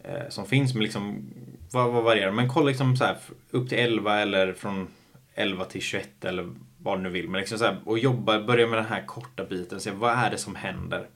uh, 0.08 0.28
som 0.28 0.46
finns. 0.46 0.74
Men 0.74 0.82
liksom, 0.82 1.30
vad, 1.72 1.92
vad 1.92 2.04
varierar 2.04 2.30
Men 2.30 2.48
kolla 2.48 2.66
liksom 2.66 2.96
så 2.96 3.04
här, 3.04 3.16
upp 3.50 3.68
till 3.68 3.78
11 3.78 4.20
eller 4.20 4.52
från 4.52 4.88
11 5.34 5.64
till 5.64 5.80
21 5.80 6.24
eller 6.24 6.50
vad 6.78 6.98
du 6.98 7.02
nu 7.02 7.08
vill. 7.08 7.28
Men 7.28 7.38
liksom 7.38 7.58
så 7.58 7.64
här, 7.64 7.80
och 7.84 7.98
jobba, 7.98 8.42
börja 8.42 8.66
med 8.66 8.78
den 8.78 8.86
här 8.86 9.06
korta 9.06 9.44
biten. 9.44 9.80
Se 9.80 9.90
vad 9.90 10.12
är 10.12 10.30
det 10.30 10.38
som 10.38 10.54
händer? 10.54 11.08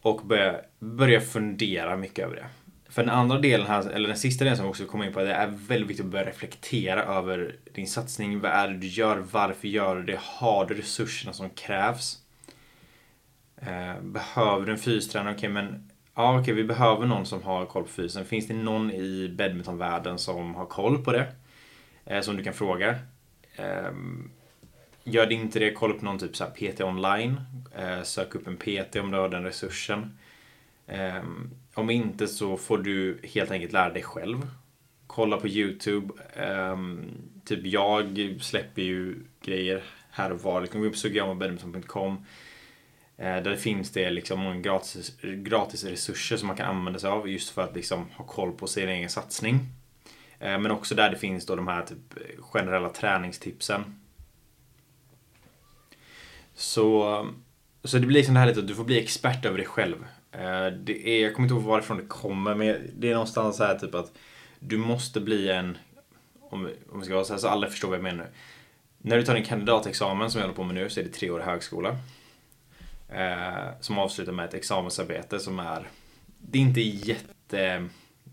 Och 0.00 0.20
börja, 0.26 0.60
börja 0.78 1.20
fundera 1.20 1.96
mycket 1.96 2.24
över 2.24 2.36
det. 2.36 2.46
För 2.88 3.02
den 3.02 3.10
andra 3.10 3.38
delen 3.38 3.66
här, 3.66 3.90
eller 3.90 4.08
den 4.08 4.16
sista 4.16 4.44
delen 4.44 4.56
som 4.56 4.66
vi 4.66 4.70
också 4.70 4.86
kommer 4.86 5.06
in 5.06 5.12
på, 5.12 5.22
det 5.22 5.32
är 5.32 5.46
väldigt 5.46 5.90
viktigt 5.90 6.06
att 6.06 6.12
börja 6.12 6.26
reflektera 6.26 7.02
över 7.02 7.56
din 7.72 7.86
satsning. 7.86 8.40
Vad 8.40 8.50
är 8.50 8.68
det 8.68 8.76
du 8.76 8.86
gör? 8.86 9.16
Varför 9.32 9.68
gör 9.68 9.96
du 9.96 10.02
det? 10.02 10.20
Har 10.20 10.66
du 10.66 10.74
resurserna 10.74 11.32
som 11.32 11.50
krävs? 11.50 12.18
Eh, 13.56 14.00
behöver 14.02 14.66
du 14.66 14.72
en 14.72 14.78
fystränare? 14.78 15.34
Okej, 15.34 15.50
okay, 15.50 15.62
men 15.62 15.90
ja, 16.14 16.30
okej, 16.30 16.42
okay, 16.42 16.54
vi 16.54 16.64
behöver 16.64 17.06
någon 17.06 17.26
som 17.26 17.42
har 17.42 17.66
koll 17.66 17.82
på 17.82 17.88
fysen. 17.88 18.24
Finns 18.24 18.46
det 18.46 18.54
någon 18.54 18.90
i 18.90 19.34
badmintonvärlden 19.38 20.18
som 20.18 20.54
har 20.54 20.66
koll 20.66 21.04
på 21.04 21.12
det? 21.12 21.26
Eh, 22.04 22.20
som 22.20 22.36
du 22.36 22.42
kan 22.42 22.54
fråga. 22.54 22.98
Ehm, 23.56 24.30
gör 25.04 25.26
det 25.26 25.34
inte 25.34 25.58
det, 25.58 25.72
kolla 25.72 25.94
upp 25.94 26.02
någon 26.02 26.18
typ 26.18 26.36
så 26.36 26.44
PT 26.44 26.80
online. 26.80 27.40
Eh, 27.78 28.02
sök 28.02 28.34
upp 28.34 28.46
en 28.46 28.56
PT 28.56 28.96
om 28.96 29.10
du 29.10 29.18
har 29.18 29.28
den 29.28 29.44
resursen. 29.44 30.18
Eh, 30.86 31.22
om 31.74 31.90
inte 31.90 32.28
så 32.28 32.56
får 32.56 32.78
du 32.78 33.20
helt 33.24 33.50
enkelt 33.50 33.72
lära 33.72 33.92
dig 33.92 34.02
själv. 34.02 34.48
Kolla 35.06 35.36
på 35.36 35.48
YouTube. 35.48 36.14
Ehm, 36.36 37.04
typ 37.44 37.66
jag 37.66 38.36
släpper 38.40 38.82
ju 38.82 39.14
grejer 39.42 39.82
här 40.10 40.32
och 40.32 40.40
var. 40.40 40.60
Liksom 40.60 40.80
gå 40.80 40.86
in 40.86 40.92
på 40.92 40.98
sugiyamabadminton.com 40.98 42.24
Eh, 43.18 43.42
där 43.42 43.56
finns 43.56 43.90
det 43.90 44.10
liksom 44.10 44.40
många 44.40 44.60
gratis, 44.60 45.16
gratis 45.22 45.84
resurser 45.84 46.36
som 46.36 46.46
man 46.46 46.56
kan 46.56 46.66
använda 46.66 46.98
sig 46.98 47.10
av 47.10 47.28
just 47.28 47.50
för 47.50 47.62
att 47.62 47.74
liksom 47.74 48.10
ha 48.10 48.24
koll 48.24 48.52
på 48.52 48.66
sin 48.66 48.88
egen 48.88 49.10
satsning. 49.10 49.60
Eh, 50.38 50.58
men 50.58 50.70
också 50.70 50.94
där 50.94 51.10
det 51.10 51.16
finns 51.16 51.46
då 51.46 51.56
de 51.56 51.68
här 51.68 51.82
typ 51.82 52.18
generella 52.40 52.88
träningstipsen. 52.88 54.00
Så, 56.54 57.26
så 57.84 57.98
det 57.98 58.06
blir 58.06 58.18
liksom 58.18 58.34
det 58.34 58.40
här 58.40 58.46
lite 58.46 58.60
att 58.60 58.68
du 58.68 58.74
får 58.74 58.84
bli 58.84 58.98
expert 58.98 59.44
över 59.44 59.58
dig 59.58 59.66
själv. 59.66 60.06
Eh, 60.38 60.66
det 60.66 61.08
är, 61.08 61.22
jag 61.22 61.34
kommer 61.34 61.46
inte 61.46 61.54
ihåg 61.54 61.64
varifrån 61.64 61.96
det 61.96 62.06
kommer 62.06 62.54
men 62.54 62.90
det 62.96 63.08
är 63.08 63.12
någonstans 63.12 63.56
så 63.56 63.64
här 63.64 63.78
typ 63.78 63.94
att 63.94 64.12
du 64.58 64.76
måste 64.76 65.20
bli 65.20 65.50
en, 65.50 65.78
om, 66.40 66.70
om 66.92 66.98
vi 66.98 67.04
ska 67.04 67.14
vara 67.14 67.24
så 67.24 67.32
här 67.32 67.40
så 67.40 67.48
alla 67.48 67.66
förstår 67.66 67.88
vad 67.88 67.98
jag 67.98 68.02
menar. 68.02 68.24
nu. 68.24 68.30
När 68.98 69.16
du 69.16 69.22
tar 69.22 69.34
en 69.34 69.44
kandidatexamen 69.44 70.30
som 70.30 70.38
jag 70.38 70.46
håller 70.46 70.56
på 70.56 70.64
med 70.64 70.74
nu 70.74 70.90
så 70.90 71.00
är 71.00 71.04
det 71.04 71.10
tre 71.10 71.30
år 71.30 71.40
i 71.40 71.44
högskola. 71.44 71.96
Eh, 73.08 73.80
som 73.80 73.98
avslutar 73.98 74.32
med 74.32 74.44
ett 74.44 74.54
examensarbete 74.54 75.38
som 75.38 75.58
är... 75.58 75.88
Det 76.38 76.58
är 76.58 76.62
inte 76.62 76.80
jätte... 76.80 77.88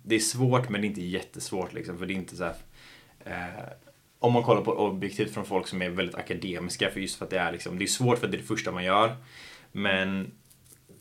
Det 0.06 0.16
är 0.16 0.20
svårt 0.20 0.70
men 0.70 0.82
det 0.82 0.88
är 0.88 0.90
inte 0.90 1.02
jättesvårt 1.02 1.74
liksom 1.74 1.98
för 1.98 2.06
det 2.06 2.14
är 2.14 2.16
inte 2.16 2.36
så 2.36 2.44
här, 2.44 2.56
eh, 3.26 3.64
Om 4.20 4.34
man 4.34 4.44
kollar 4.44 4.62
på 4.62 4.72
objektivt 4.72 5.34
från 5.34 5.46
folk 5.46 5.68
som 5.68 5.82
är 5.82 5.90
väldigt 5.90 6.16
akademiska 6.16 6.90
för 6.90 7.00
just 7.00 7.16
för 7.16 7.26
att 7.26 7.32
det 7.32 7.40
är 7.40 7.52
liksom, 7.52 7.78
det 7.78 7.86
är 7.86 7.88
svårt 7.88 8.20
för 8.20 8.26
att 8.26 8.32
det 8.32 8.38
är 8.38 8.42
det 8.42 8.48
första 8.48 8.72
man 8.72 8.84
gör. 8.84 9.16
Men 9.72 10.32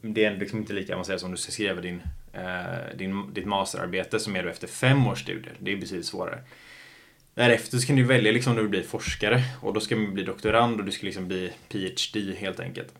det 0.03 0.25
är 0.25 0.37
liksom 0.37 0.59
inte 0.59 0.73
lika 0.73 0.93
avancerat 0.95 1.21
som 1.21 1.31
du 1.31 1.37
ska 1.37 1.53
skriva 1.53 1.81
din, 1.81 2.03
eh, 2.33 2.97
din, 2.97 3.35
ditt 3.35 3.47
masterarbete 3.47 4.21
som 4.21 4.37
är 4.37 4.43
då 4.43 4.49
efter 4.49 4.67
fem 4.67 5.07
års 5.07 5.21
studier. 5.21 5.55
Det 5.59 5.73
är 5.73 5.77
betydligt 5.77 6.07
svårare. 6.07 6.39
Därefter 7.35 7.79
så 7.79 7.87
kan 7.87 7.97
du 7.97 8.03
välja 8.03 8.33
liksom 8.33 8.55
när 8.55 8.63
du 8.63 8.69
blir 8.69 8.83
forskare 8.83 9.43
och 9.61 9.75
då 9.75 9.81
ska 9.81 9.97
man 9.97 10.15
bli 10.15 10.25
doktorand 10.25 10.81
och 10.81 10.87
du 10.87 10.93
ska 10.93 11.07
liksom 11.07 11.29
bli 11.29 11.53
PhD 11.69 12.35
helt 12.35 12.61
enkelt. 12.61 12.95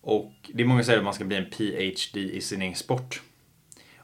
Och 0.00 0.32
det 0.52 0.62
är 0.62 0.66
många 0.66 0.80
som 0.80 0.86
säger 0.86 0.98
att 0.98 1.04
man 1.04 1.14
ska 1.14 1.24
bli 1.24 1.36
en 1.36 1.50
PhD 1.50 2.20
i 2.20 2.40
sin 2.40 2.62
egen 2.62 2.74
sport. 2.74 3.22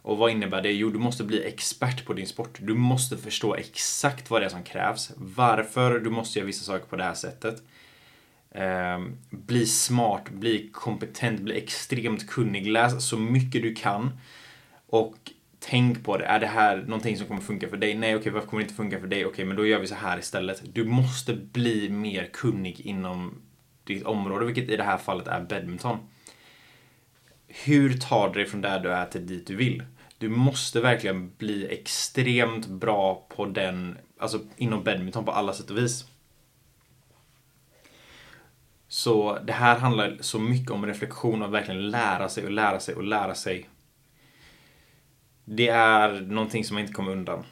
Och 0.03 0.19
vad 0.19 0.31
innebär 0.31 0.63
det? 0.63 0.73
Jo, 0.73 0.91
du 0.91 0.99
måste 0.99 1.25
bli 1.25 1.45
expert 1.45 2.05
på 2.05 2.13
din 2.13 2.27
sport. 2.27 2.59
Du 2.61 2.75
måste 2.75 3.17
förstå 3.17 3.55
exakt 3.55 4.31
vad 4.31 4.43
det 4.43 4.45
är 4.45 4.49
som 4.49 4.63
krävs. 4.63 5.13
Varför 5.17 5.99
du 5.99 6.11
måste 6.11 6.39
göra 6.39 6.47
vissa 6.47 6.65
saker 6.65 6.87
på 6.87 6.97
det 6.97 7.05
här 7.05 7.15
sättet. 7.15 7.63
Eh, 8.51 8.99
bli 9.31 9.67
smart, 9.67 10.31
bli 10.31 10.71
kompetent, 10.73 11.41
bli 11.41 11.59
extremt 11.59 12.31
kunnig. 12.31 12.67
Läs 12.67 13.09
så 13.09 13.17
mycket 13.17 13.63
du 13.63 13.75
kan. 13.75 14.11
Och 14.87 15.17
tänk 15.59 16.05
på 16.05 16.17
det. 16.17 16.25
Är 16.25 16.41
det 16.41 16.47
här 16.47 16.77
någonting 16.77 17.17
som 17.17 17.27
kommer 17.27 17.41
funka 17.41 17.69
för 17.69 17.77
dig? 17.77 17.95
Nej, 17.95 18.17
okej, 18.17 18.33
varför 18.33 18.49
kommer 18.49 18.61
det 18.61 18.65
inte 18.65 18.75
funka 18.75 19.01
för 19.01 19.07
dig? 19.07 19.27
Okej, 19.27 19.45
men 19.45 19.57
då 19.57 19.67
gör 19.67 19.81
vi 19.81 19.87
så 19.87 19.95
här 19.95 20.19
istället. 20.19 20.63
Du 20.75 20.85
måste 20.85 21.35
bli 21.35 21.89
mer 21.89 22.31
kunnig 22.33 22.81
inom 22.81 23.43
ditt 23.85 24.03
område, 24.03 24.47
vilket 24.47 24.69
i 24.71 24.77
det 24.77 24.85
här 24.85 24.99
fallet 24.99 25.27
är 25.27 25.41
badminton. 25.41 25.99
Hur 27.49 27.99
tar 27.99 28.29
du 28.29 28.35
dig 28.35 28.47
från 28.47 28.61
där 28.61 28.81
du 28.81 28.93
är 28.93 29.07
till 29.07 29.27
dit 29.27 29.47
du 29.47 29.57
vill? 29.57 29.83
Du 30.19 30.29
måste 30.29 30.81
verkligen 30.81 31.33
bli 31.39 31.67
extremt 31.73 32.67
bra 32.67 33.27
på 33.29 33.47
den, 33.47 33.99
alltså 34.19 34.41
inom 34.57 34.85
badminton 34.85 35.25
på 35.25 35.33
alla 35.33 35.53
sätt 35.53 35.71
och 35.71 35.79
vis. 35.79 36.05
Så 38.93 39.39
det 39.45 39.53
här 39.53 39.79
handlar 39.79 40.17
så 40.21 40.39
mycket 40.39 40.71
om 40.71 40.87
reflektion 40.87 41.43
och 41.43 41.55
verkligen 41.55 41.91
lära 41.91 42.29
sig 42.29 42.45
och 42.45 42.51
lära 42.51 42.81
sig 42.81 42.95
och 42.95 43.05
lära 43.05 43.35
sig. 43.35 43.69
Det 45.45 45.69
är 45.69 46.21
någonting 46.21 46.65
som 46.65 46.75
man 46.75 46.81
inte 46.81 46.93
kommer 46.93 47.13
undan. 47.13 47.45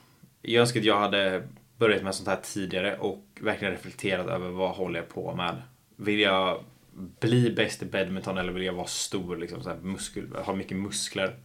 Jag 0.42 0.60
önskar 0.60 0.80
att 0.80 0.86
jag 0.86 1.00
hade 1.00 1.48
börjat 1.76 2.02
med 2.02 2.14
sånt 2.14 2.28
här 2.28 2.38
tidigare 2.42 2.98
och 2.98 3.24
verkligen 3.40 3.74
reflekterat 3.74 4.26
över 4.26 4.48
vad 4.48 4.70
håller 4.70 5.00
jag 5.00 5.08
på 5.08 5.34
med. 5.34 5.62
Vill 5.96 6.20
jag 6.20 6.64
bli 7.20 7.50
bäst 7.50 7.82
i 7.82 7.86
badminton 7.86 8.38
eller 8.38 8.52
vill 8.52 8.64
jag 8.64 8.72
vara 8.72 8.86
stor, 8.86 9.36
liksom, 9.36 9.62
så 9.62 9.68
här, 9.68 9.76
muskel, 9.76 10.32
ha 10.44 10.54
mycket 10.54 10.76
muskler? 10.76 11.36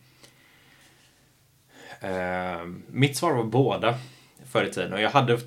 Uh, 2.04 2.74
mitt 2.88 3.18
svar 3.18 3.34
var 3.34 3.44
båda 3.44 4.00
förr 4.46 4.64
i 4.64 4.72
tiden 4.72 4.94
och 4.94 5.02
jag 5.02 5.10
hade 5.10 5.40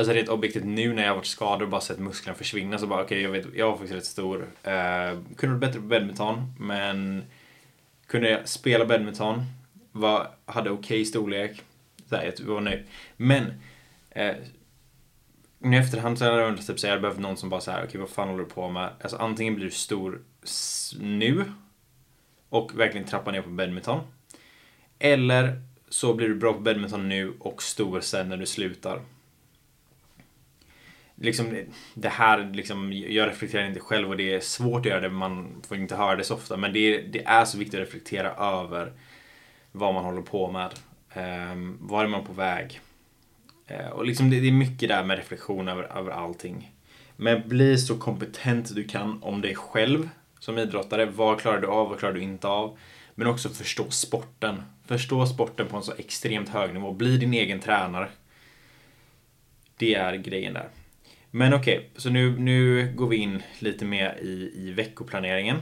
Alltså 0.00 0.12
rent 0.12 0.28
objektivt 0.28 0.64
nu 0.64 0.92
när 0.92 1.02
jag 1.02 1.10
har 1.10 1.16
varit 1.16 1.26
skadad 1.26 1.62
och 1.62 1.68
bara 1.68 1.80
sett 1.80 1.98
musklerna 1.98 2.38
försvinna 2.38 2.78
så 2.78 2.86
bara 2.86 3.02
okej, 3.02 3.26
okay, 3.26 3.40
jag 3.40 3.44
vet, 3.44 3.56
jag 3.56 3.66
var 3.70 3.76
faktiskt 3.76 3.94
rätt 3.94 4.04
stor. 4.04 4.36
Uh, 4.42 5.20
kunde 5.36 5.56
varit 5.56 5.60
bättre 5.60 5.80
på 5.80 5.86
badminton, 5.86 6.54
men 6.58 7.24
kunde 8.06 8.30
jag 8.30 8.48
spela 8.48 8.84
badminton, 8.84 9.42
var, 9.92 10.30
hade 10.46 10.70
okej 10.70 10.78
okay 10.78 11.04
storlek, 11.04 11.62
så 12.08 12.16
här, 12.16 12.24
jag 12.24 12.36
typ 12.36 12.46
var 12.46 12.60
nöjd. 12.60 12.84
Men 13.16 13.44
uh, 14.16 14.34
i 15.72 15.76
efterhand 15.76 16.18
så 16.18 16.24
hade 16.24 16.36
jag 16.36 16.48
undrat, 16.48 16.66
typ, 16.66 16.80
så 16.80 16.86
jag 16.86 16.90
hade 16.90 17.02
behövt 17.02 17.20
någon 17.20 17.36
som 17.36 17.48
bara 17.48 17.60
säger 17.60 17.78
okej 17.78 17.88
okay, 17.88 18.00
vad 18.00 18.10
fan 18.10 18.28
håller 18.28 18.44
du 18.44 18.50
på 18.50 18.68
med? 18.68 18.90
Alltså 19.00 19.16
antingen 19.16 19.54
blir 19.54 19.64
du 19.64 19.70
stor 19.70 20.20
nu 21.00 21.44
och 22.48 22.78
verkligen 22.78 23.06
trappar 23.06 23.32
ner 23.32 23.42
på 23.42 23.50
badminton. 23.50 24.00
Eller 24.98 25.62
så 25.88 26.14
blir 26.14 26.28
du 26.28 26.34
bra 26.34 26.52
på 26.52 26.60
badminton 26.60 27.08
nu 27.08 27.34
och 27.38 27.62
stor 27.62 28.00
sen 28.00 28.28
när 28.28 28.36
du 28.36 28.46
slutar. 28.46 29.00
Liksom, 31.22 31.58
det 31.94 32.08
här, 32.08 32.50
liksom, 32.54 32.92
jag 32.92 33.28
reflekterar 33.28 33.66
inte 33.66 33.80
själv 33.80 34.08
och 34.08 34.16
det 34.16 34.34
är 34.34 34.40
svårt 34.40 34.80
att 34.80 34.86
göra 34.86 35.00
det, 35.00 35.08
man 35.08 35.62
får 35.68 35.76
inte 35.76 35.96
höra 35.96 36.16
det 36.16 36.24
så 36.24 36.34
ofta. 36.34 36.56
Men 36.56 36.72
det 36.72 36.78
är, 36.78 37.02
det 37.02 37.24
är 37.24 37.44
så 37.44 37.58
viktigt 37.58 37.80
att 37.80 37.86
reflektera 37.86 38.30
över 38.30 38.92
vad 39.72 39.94
man 39.94 40.04
håller 40.04 40.22
på 40.22 40.50
med. 40.50 40.70
Um, 41.52 41.78
var 41.80 42.04
är 42.04 42.08
man 42.08 42.24
på 42.24 42.32
väg? 42.32 42.80
Uh, 43.70 43.88
och 43.88 44.06
liksom 44.06 44.30
det, 44.30 44.40
det 44.40 44.48
är 44.48 44.52
mycket 44.52 44.88
där 44.88 45.04
med 45.04 45.16
reflektion 45.16 45.68
över, 45.68 45.98
över 45.98 46.10
allting. 46.10 46.72
Men 47.16 47.48
bli 47.48 47.78
så 47.78 47.98
kompetent 47.98 48.74
du 48.74 48.84
kan 48.84 49.22
om 49.22 49.40
dig 49.40 49.54
själv 49.54 50.08
som 50.38 50.58
idrottare. 50.58 51.06
Vad 51.06 51.40
klarar 51.40 51.60
du 51.60 51.66
av, 51.66 51.88
vad 51.88 51.98
klarar 51.98 52.14
du 52.14 52.22
inte 52.22 52.48
av? 52.48 52.78
Men 53.14 53.26
också 53.26 53.48
förstå 53.48 53.90
sporten. 53.90 54.62
Förstå 54.86 55.26
sporten 55.26 55.66
på 55.66 55.76
en 55.76 55.82
så 55.82 55.92
extremt 55.98 56.48
hög 56.48 56.74
nivå. 56.74 56.92
Bli 56.92 57.16
din 57.16 57.34
egen 57.34 57.60
tränare. 57.60 58.08
Det 59.76 59.94
är 59.94 60.16
grejen 60.16 60.54
där. 60.54 60.68
Men 61.30 61.54
okej, 61.54 61.78
okay, 61.78 61.88
så 61.96 62.10
nu, 62.10 62.38
nu 62.38 62.92
går 62.94 63.08
vi 63.08 63.16
in 63.16 63.42
lite 63.58 63.84
mer 63.84 64.18
i, 64.22 64.52
i 64.54 64.72
veckoplaneringen. 64.72 65.56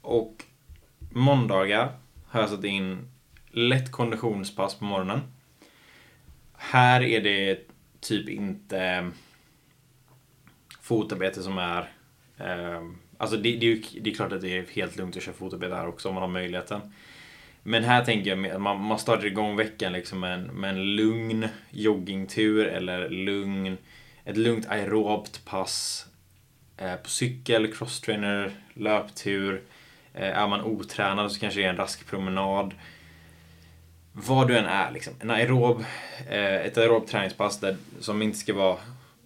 Och 0.00 0.44
måndagar 1.10 1.92
har 2.26 2.40
jag 2.40 2.50
satt 2.50 2.64
in 2.64 3.08
lätt 3.50 3.90
konditionspass 3.90 4.74
på 4.74 4.84
morgonen 4.84 5.20
Här 6.56 7.02
är 7.02 7.20
det 7.20 7.58
typ 8.00 8.28
inte 8.28 8.78
eh, 8.78 9.08
fotarbete 10.80 11.42
som 11.42 11.58
är... 11.58 11.80
Eh, 12.38 12.82
alltså 13.18 13.36
det, 13.36 13.42
det, 13.56 13.66
är 13.66 13.70
ju, 13.70 13.82
det 14.00 14.10
är 14.10 14.14
klart 14.14 14.32
att 14.32 14.40
det 14.40 14.58
är 14.58 14.66
helt 14.72 14.96
lugnt 14.96 15.16
att 15.16 15.22
köra 15.22 15.34
fotarbete 15.34 15.74
här 15.74 15.88
också 15.88 16.08
om 16.08 16.14
man 16.14 16.22
har 16.22 16.30
möjligheten. 16.30 16.80
Men 17.62 17.84
här 17.84 18.04
tänker 18.04 18.30
jag 18.30 18.46
att 18.46 18.60
man, 18.60 18.80
man 18.80 18.98
startar 18.98 19.26
igång 19.26 19.56
veckan 19.56 19.92
liksom 19.92 20.20
med 20.20 20.34
en, 20.34 20.42
med 20.42 20.70
en 20.70 20.96
lugn 20.96 21.48
joggingtur 21.70 22.66
eller 22.66 23.08
lugn, 23.08 23.76
ett 24.30 24.36
lugnt 24.36 24.66
aerobt 24.68 25.44
pass 25.44 26.06
eh, 26.76 26.94
på 26.94 27.10
cykel, 27.10 27.72
crosstrainer, 27.72 28.52
löptur. 28.74 29.62
Eh, 30.14 30.38
är 30.38 30.48
man 30.48 30.60
otränad 30.60 31.32
så 31.32 31.40
kanske 31.40 31.60
det 31.60 31.66
är 31.66 31.70
en 31.70 31.76
rask 31.76 32.06
promenad. 32.06 32.74
Vad 34.12 34.48
du 34.48 34.58
än 34.58 34.66
är 34.66 34.90
liksom. 34.90 35.12
En 35.20 35.30
aerob, 35.30 35.84
eh, 36.28 36.54
ett 36.54 36.78
aerob 36.78 37.06
träningspass 37.06 37.60
där, 37.60 37.76
som 38.00 38.22
inte 38.22 38.38
ska 38.38 38.54
vara 38.54 38.76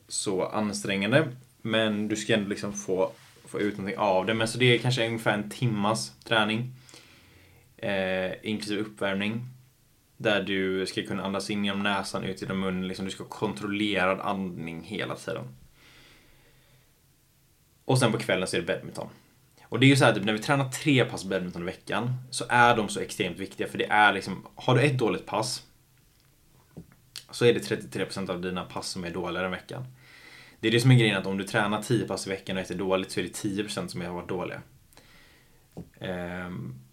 så 0.09 0.45
ansträngande. 0.45 1.29
Men 1.63 2.09
du 2.09 2.17
ska 2.17 2.35
ändå 2.35 2.49
liksom 2.49 2.73
få, 2.73 3.11
få 3.45 3.61
ut 3.61 3.77
någonting 3.77 3.99
av 3.99 4.27
det. 4.27 4.35
Men 4.35 4.49
så 4.49 4.59
det 4.59 4.75
är 4.75 4.79
kanske 4.79 5.07
ungefär 5.07 5.35
en 5.35 5.51
timmas 5.51 6.13
träning. 6.25 6.73
Eh, 7.77 8.33
inklusive 8.43 8.81
uppvärmning. 8.81 9.54
Där 10.17 10.43
du 10.43 10.87
ska 10.87 11.03
kunna 11.03 11.23
andas 11.25 11.51
in 11.51 11.65
genom 11.65 11.83
näsan, 11.83 12.25
ut 12.25 12.43
genom 12.43 12.61
munnen. 12.61 12.89
Liksom, 12.89 13.05
du 13.05 13.11
ska 13.11 13.23
ha 13.23 13.31
kontrollerad 13.31 14.21
andning 14.21 14.83
hela 14.83 15.15
tiden. 15.17 15.45
Och 17.85 17.99
sen 17.99 18.13
på 18.13 18.19
kvällen 18.19 18.49
så 18.49 18.57
är 18.57 18.61
det 18.61 18.67
badminton. 18.67 19.09
Och 19.63 19.81
det 19.81 19.87
är 19.87 19.89
ju 19.89 19.97
så 19.97 20.05
här, 20.05 20.15
typ, 20.15 20.25
när 20.25 20.33
vi 20.33 20.39
tränar 20.39 20.69
tre 20.69 21.05
pass 21.05 21.25
badminton 21.25 21.63
i 21.63 21.65
veckan 21.65 22.15
så 22.31 22.45
är 22.49 22.77
de 22.77 22.89
så 22.89 23.01
extremt 23.01 23.39
viktiga 23.39 23.67
för 23.67 23.79
det 23.79 23.87
är 23.87 24.13
liksom, 24.13 24.47
har 24.55 24.75
du 24.75 24.81
ett 24.81 24.99
dåligt 24.99 25.27
pass 25.27 25.63
så 27.31 27.45
är 27.45 27.55
det 27.55 27.61
33% 27.61 28.31
av 28.31 28.41
dina 28.41 28.65
pass 28.65 28.89
som 28.89 29.05
är 29.05 29.11
dåliga 29.11 29.43
den 29.43 29.51
veckan. 29.51 29.87
Det 30.61 30.69
är 30.69 30.73
det 30.73 30.81
som 30.81 30.91
är 30.91 30.95
grejen 30.95 31.17
att 31.17 31.27
om 31.27 31.39
du 31.39 31.45
tränar 31.45 31.83
10 31.83 32.07
pass 32.07 32.27
i 32.27 32.31
veckan 32.31 32.57
och 32.57 32.63
ett 32.63 32.71
är 32.71 32.75
dåligt 32.75 33.11
så 33.11 33.21
är 33.21 33.25
det 33.25 33.45
10% 33.45 33.89
som 33.89 34.01
har 34.01 34.09
varit 34.09 34.29
dåliga. 34.29 34.63
Um, 36.01 36.84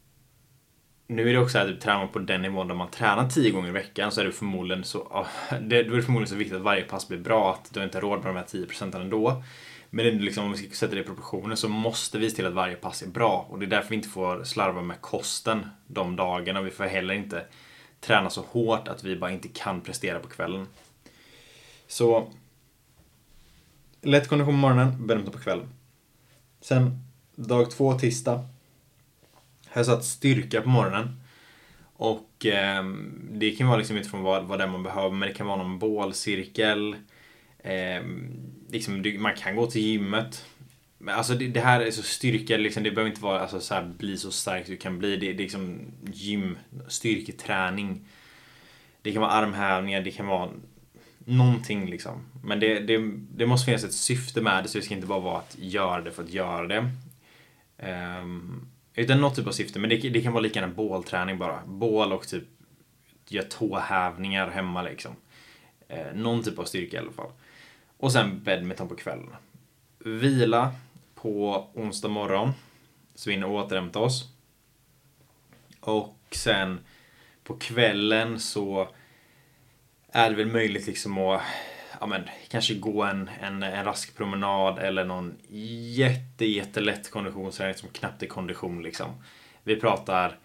nu 1.12 1.30
är 1.30 1.34
det 1.34 1.40
också 1.40 1.58
att 1.58 1.68
typ, 1.68 1.76
att 1.76 1.82
tränar 1.82 2.00
man 2.00 2.08
på 2.08 2.20
den 2.20 2.42
nivån 2.42 2.68
där 2.68 2.76
man 2.76 2.92
tränar 2.92 3.30
10 3.30 3.52
gånger 3.52 3.70
i 3.70 3.72
veckan 3.72 4.12
så 4.12 4.22
är 4.22 4.26
det 4.26 4.32
förmodligen 4.32 4.84
så, 4.84 5.26
det, 5.62 5.84
då 5.84 5.94
är 5.94 5.98
det 5.98 6.04
förmodligen 6.04 6.30
så 6.30 6.36
viktigt 6.36 6.58
att 6.58 6.64
varje 6.64 6.84
pass 6.84 7.08
blir 7.08 7.18
bra 7.18 7.54
att 7.54 7.74
du 7.74 7.84
inte 7.84 7.98
har 7.98 8.02
råd 8.02 8.20
med 8.24 8.28
de 8.28 8.36
här 8.36 8.46
10 8.46 8.66
procenten 8.66 9.02
ändå. 9.02 9.44
Men 9.90 10.06
det 10.06 10.12
liksom, 10.12 10.46
om 10.46 10.52
vi 10.52 10.58
ska 10.58 10.76
sätta 10.76 10.96
det 10.96 11.02
i 11.02 11.04
proportioner 11.04 11.56
så 11.56 11.70
måste 11.70 12.18
vi 12.18 12.30
se 12.30 12.36
till 12.36 12.46
att 12.46 12.54
varje 12.54 12.76
pass 12.76 13.02
är 13.02 13.08
bra. 13.08 13.48
Och 13.50 13.60
det 13.60 13.66
är 13.66 13.70
därför 13.70 13.90
vi 13.90 13.96
inte 13.96 14.10
får 14.10 14.44
slarva 14.44 14.82
med 14.82 15.02
kosten 15.02 15.66
de 15.88 16.16
dagarna. 16.16 16.62
Vi 16.62 16.72
får 16.72 16.84
heller 16.84 17.14
inte 17.14 17.46
träna 18.00 18.30
så 18.30 18.42
hårt 18.42 18.88
att 18.88 19.04
vi 19.04 19.16
bara 19.16 19.32
inte 19.32 19.48
kan 19.48 19.82
prestera 19.82 20.20
på 20.20 20.28
kvällen. 20.28 20.68
Så 21.88 22.32
lätt 24.02 24.28
kondition 24.28 24.54
på 24.54 24.58
morgonen, 24.58 25.08
bedömt 25.08 25.32
på 25.32 25.40
kvällen. 25.40 25.68
Sen 26.62 27.00
dag 27.36 27.72
två, 27.72 28.00
tisdag. 28.00 28.46
Här 29.74 29.84
satt 29.84 30.06
styrka 30.06 30.62
på 30.62 30.70
morgonen. 30.70 31.22
Och 31.94 32.46
eh, 32.46 32.84
det 33.32 33.52
kan 33.52 33.68
vara 33.68 33.78
liksom 33.78 33.98
utifrån 33.98 34.22
vad, 34.22 34.46
vad 34.46 34.60
det 34.60 34.64
är 34.64 34.68
man 34.68 34.84
behöver, 34.84 35.10
men 35.10 35.30
det 35.30 35.36
kan 35.36 35.48
vara 35.48 35.58
någon 35.58 35.80
bålcirkel. 35.80 36.96
Eh, 37.60 38.04
liksom, 38.70 39.04
man 39.20 39.36
kan 39.36 39.56
gå 39.56 39.68
till 39.68 39.82
gymmet. 39.82 40.46
Men 40.98 41.16
alltså 41.16 41.34
det, 41.34 41.48
det 41.48 41.62
här 41.62 41.82
är 41.82 41.92
så 41.92 42.04
styrka, 42.04 42.58
liksom, 42.58 42.84
det 42.84 42.92
behöver 42.92 43.10
inte 43.10 43.22
vara 43.22 43.40
alltså, 43.40 43.60
så 43.60 43.74
här, 43.74 43.84
bli 43.98 44.18
så 44.18 44.32
stark 44.32 44.68
du 44.68 44.78
kan 44.78 45.00
bli. 45.00 45.18
Det, 45.18 45.34
det 45.34 45.34
är 45.34 45.38
liksom 45.38 45.80
gym, 46.14 46.58
styrketräning. 46.88 48.06
Det 49.02 49.12
kan 49.12 49.22
vara 49.22 49.32
armhävningar, 49.32 50.02
det 50.02 50.12
kan 50.12 50.28
vara 50.28 50.50
någonting 51.26 51.90
liksom. 51.90 52.26
Men 52.44 52.60
det, 52.60 52.80
det, 52.80 53.12
det 53.36 53.46
måste 53.46 53.66
finnas 53.66 53.84
ett 53.84 53.94
syfte 53.94 54.42
med 54.42 54.64
det, 54.64 54.70
så 54.70 54.78
det 54.78 54.84
ska 54.84 54.94
inte 54.94 55.08
bara 55.08 55.20
vara 55.20 55.38
att 55.38 55.56
göra 55.60 56.02
det 56.02 56.12
för 56.12 56.24
att 56.24 56.34
göra 56.34 56.68
det. 56.68 56.90
Um, 58.22 58.71
utan 58.96 59.22
något 59.22 59.36
typ 59.36 59.48
av 59.48 59.52
syfte, 59.52 59.80
men 59.80 59.90
det, 59.90 60.10
det 60.10 60.22
kan 60.22 60.34
vara 60.34 60.42
lika 60.42 60.60
gärna 60.60 60.74
bålträning 60.74 61.38
bara. 61.38 61.66
Bål 61.66 62.14
och 62.14 62.28
typ 62.28 62.44
göra 63.28 63.46
tåhävningar 63.46 64.50
hemma 64.50 64.82
liksom. 64.82 65.16
Eh, 65.88 66.14
någon 66.16 66.44
typ 66.44 66.60
av 66.60 66.66
styrka 66.66 66.98
i 66.98 67.00
alla 67.00 67.12
fall. 67.12 67.32
Och 67.98 68.12
sen 68.12 68.44
badminton 68.44 68.88
på 68.88 68.96
kvällen. 68.96 69.36
Vila 70.00 70.74
på 71.16 71.68
onsdag 71.74 72.08
morgon. 72.08 72.52
Så 73.16 73.30
vi 73.30 73.34
hinner 73.34 73.50
återhämta 73.50 74.00
oss. 74.00 74.30
Och 75.80 76.18
sen 76.32 76.80
på 77.44 77.58
kvällen 77.58 78.40
så 78.40 78.88
är 80.08 80.30
det 80.30 80.36
väl 80.36 80.48
möjligt 80.48 80.88
liksom 80.88 81.18
att 81.18 81.42
ja, 82.02 82.08
men, 82.08 82.22
kanske 82.50 82.74
gå 82.74 83.04
en, 83.04 83.30
en, 83.42 83.64
en 83.64 83.86
rask 83.86 84.18
promenad 84.18 84.80
eller 84.80 85.06
någon 85.06 85.34
jätte, 85.96 86.46
jättelätt 86.46 87.12
konditionsträning 87.12 87.76
som 87.76 87.90
knappt 87.90 88.24
är 88.24 88.28
kondition 88.28 88.84
liksom. 88.84 89.12
Vi 89.64 89.76
pratar 89.76 90.38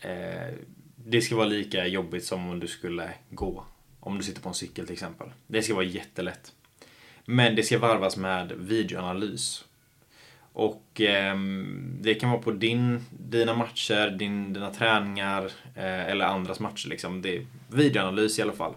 eh, 0.00 0.54
det 0.96 1.20
ska 1.20 1.36
vara 1.36 1.46
lika 1.46 1.86
jobbigt 1.86 2.24
som 2.24 2.48
om 2.50 2.60
du 2.60 2.66
skulle 2.66 3.10
gå. 3.30 3.64
Om 4.00 4.18
du 4.18 4.24
sitter 4.24 4.42
på 4.42 4.48
en 4.48 4.54
cykel 4.54 4.86
till 4.86 4.92
exempel. 4.92 5.28
Det 5.46 5.62
ska 5.62 5.74
vara 5.74 5.84
jättelätt. 5.84 6.52
Men 7.24 7.56
det 7.56 7.62
ska 7.62 7.78
varvas 7.78 8.16
med 8.16 8.52
videoanalys. 8.52 9.64
Och 10.52 11.00
eh, 11.00 11.36
det 12.00 12.14
kan 12.14 12.30
vara 12.30 12.42
på 12.42 12.50
din, 12.50 13.04
dina 13.10 13.54
matcher, 13.54 14.10
din, 14.10 14.52
dina 14.52 14.70
träningar 14.70 15.44
eh, 15.74 16.06
eller 16.06 16.24
andras 16.24 16.60
matcher. 16.60 16.88
Liksom. 16.88 17.22
Det 17.22 17.36
är 17.36 17.46
videoanalys 17.68 18.38
i 18.38 18.42
alla 18.42 18.52
fall. 18.52 18.74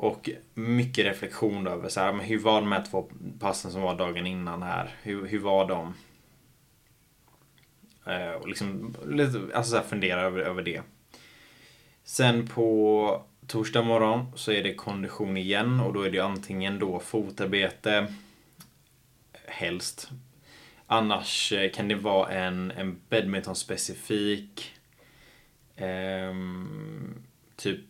Och 0.00 0.30
mycket 0.54 1.04
reflektion 1.06 1.66
över 1.66 1.88
så 1.88 2.00
här, 2.00 2.12
men 2.12 2.26
hur 2.26 2.38
var 2.38 2.60
de 2.60 2.72
här 2.72 2.84
två 2.90 3.10
passen 3.40 3.70
som 3.70 3.82
var 3.82 3.96
dagen 3.96 4.26
innan 4.26 4.62
här? 4.62 4.94
Hur, 5.02 5.26
hur 5.26 5.38
var 5.38 5.68
de? 5.68 5.94
Eh, 8.06 8.32
och 8.32 8.48
liksom 8.48 8.94
lite, 9.06 9.40
alltså 9.54 9.70
så 9.70 9.76
här, 9.76 9.84
fundera 9.84 10.20
över, 10.20 10.40
över 10.40 10.62
det. 10.62 10.82
Sen 12.04 12.46
på 12.46 13.22
torsdag 13.46 13.82
morgon 13.82 14.26
så 14.34 14.52
är 14.52 14.62
det 14.62 14.74
kondition 14.74 15.36
igen 15.36 15.80
och 15.80 15.92
då 15.92 16.02
är 16.02 16.10
det 16.10 16.20
antingen 16.20 16.78
då 16.78 17.00
fotarbete 17.00 18.14
helst. 19.46 20.10
Annars 20.86 21.52
eh, 21.52 21.70
kan 21.70 21.88
det 21.88 21.94
vara 21.94 22.28
en, 22.28 22.70
en 22.70 23.00
badmintonspecifik 23.08 24.74
eh, 25.76 26.34
typ 27.56 27.80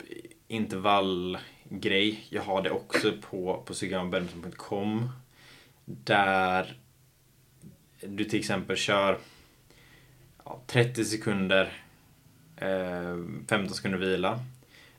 grej. 1.68 2.26
Jag 2.28 2.42
har 2.42 2.62
det 2.62 2.70
också 2.70 3.12
på, 3.30 3.62
på 3.66 3.72
psykogrambadminton.com 3.72 5.08
där 5.84 6.76
du 8.00 8.24
till 8.24 8.38
exempel 8.38 8.76
kör 8.76 9.18
ja, 10.44 10.62
30 10.66 11.04
sekunder, 11.04 11.72
eh, 12.56 13.16
15 13.48 13.68
sekunder 13.68 13.98
vila. 13.98 14.40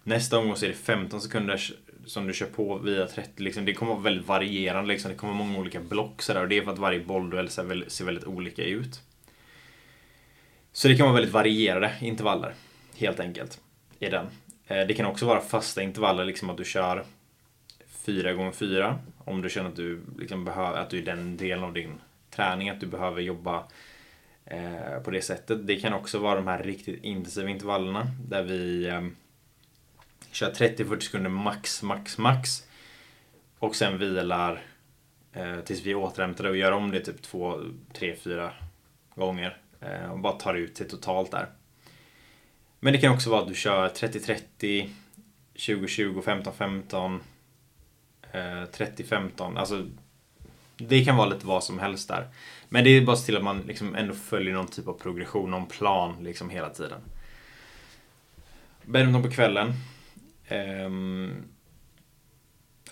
Nästa 0.03 0.37
omgång 0.37 0.55
så 0.55 0.65
är 0.65 0.69
det 0.69 0.75
15 0.75 1.21
sekunder 1.21 1.61
som 2.05 2.27
du 2.27 2.33
kör 2.33 2.45
på 2.45 2.77
via 2.77 3.07
30. 3.07 3.43
Liksom, 3.43 3.65
det 3.65 3.73
kommer 3.73 3.91
vara 3.91 4.03
väldigt 4.03 4.27
varierande. 4.27 4.93
Liksom. 4.93 5.11
Det 5.11 5.17
kommer 5.17 5.33
vara 5.33 5.43
många 5.43 5.59
olika 5.59 5.79
block. 5.79 6.21
Så 6.21 6.33
där, 6.33 6.41
och 6.41 6.47
det 6.47 6.57
är 6.57 6.61
för 6.61 6.71
att 6.71 6.79
varje 6.79 6.99
bollduell 6.99 7.49
ser 7.49 7.63
väldigt, 7.63 7.91
ser 7.91 8.05
väldigt 8.05 8.23
olika 8.23 8.63
ut. 8.63 9.01
Så 10.71 10.87
det 10.87 10.95
kan 10.95 11.05
vara 11.05 11.15
väldigt 11.15 11.33
varierade 11.33 11.95
intervaller. 12.01 12.53
Helt 12.95 13.19
enkelt. 13.19 13.61
I 13.99 14.09
den. 14.09 14.25
Eh, 14.69 14.87
det 14.87 14.93
kan 14.93 15.05
också 15.05 15.25
vara 15.25 15.41
fasta 15.41 15.81
intervaller, 15.81 16.25
liksom 16.25 16.49
att 16.49 16.57
du 16.57 16.65
kör 16.65 17.05
4 17.87 18.33
gånger 18.33 18.51
4 18.51 18.99
Om 19.17 19.41
du 19.41 19.49
känner 19.49 19.69
att 19.69 19.75
du, 19.75 20.01
liksom 20.19 20.45
behöver, 20.45 20.77
att 20.77 20.89
du 20.89 20.97
är 20.99 21.05
den 21.05 21.37
delen 21.37 21.63
av 21.63 21.73
din 21.73 22.01
träning, 22.29 22.69
att 22.69 22.79
du 22.79 22.87
behöver 22.87 23.21
jobba 23.21 23.63
eh, 24.45 24.99
på 25.03 25.11
det 25.11 25.21
sättet. 25.21 25.67
Det 25.67 25.75
kan 25.75 25.93
också 25.93 26.19
vara 26.19 26.35
de 26.35 26.47
här 26.47 26.63
riktigt 26.63 27.03
intensiva 27.03 27.49
intervallerna 27.49 28.07
där 28.27 28.43
vi 28.43 28.87
eh, 28.87 29.01
kör 30.31 30.51
30-40 30.51 30.99
sekunder 30.99 31.29
max, 31.29 31.83
max, 31.83 32.17
max. 32.17 32.67
Och 33.59 33.75
sen 33.75 33.97
vilar 33.97 34.61
eh, 35.33 35.59
tills 35.59 35.85
vi 35.85 35.91
är 35.91 35.95
återhämtade 35.95 36.49
och 36.49 36.57
gör 36.57 36.71
om 36.71 36.91
det 36.91 36.99
typ 36.99 37.21
2, 37.21 37.61
3, 37.93 38.15
4 38.15 38.53
gånger. 39.15 39.57
Eh, 39.81 40.11
och 40.11 40.19
bara 40.19 40.33
tar 40.33 40.53
ut 40.53 40.75
det 40.75 40.85
totalt 40.85 41.31
där. 41.31 41.47
Men 42.79 42.93
det 42.93 42.99
kan 42.99 43.13
också 43.13 43.29
vara 43.29 43.41
att 43.41 43.47
du 43.47 43.55
kör 43.55 43.89
30-30, 43.89 44.89
20-20, 45.55 46.21
15-15, 46.91 47.19
30-15. 48.33 49.57
Alltså, 49.57 49.85
det 50.77 51.05
kan 51.05 51.15
vara 51.15 51.29
lite 51.29 51.47
vad 51.47 51.63
som 51.63 51.79
helst 51.79 52.07
där. 52.07 52.27
Men 52.69 52.83
det 52.83 52.89
är 52.89 53.01
bara 53.01 53.15
så 53.15 53.25
till 53.25 53.37
att 53.37 53.43
man 53.43 53.61
liksom 53.61 53.95
ändå 53.95 54.13
följer 54.13 54.53
någon 54.53 54.67
typ 54.67 54.87
av 54.87 54.93
progression, 54.93 55.51
någon 55.51 55.65
plan 55.65 56.23
liksom 56.23 56.49
hela 56.49 56.69
tiden. 56.69 57.01
Badminton 58.85 59.23
på 59.23 59.31
kvällen. 59.31 59.73
Um, 60.85 61.43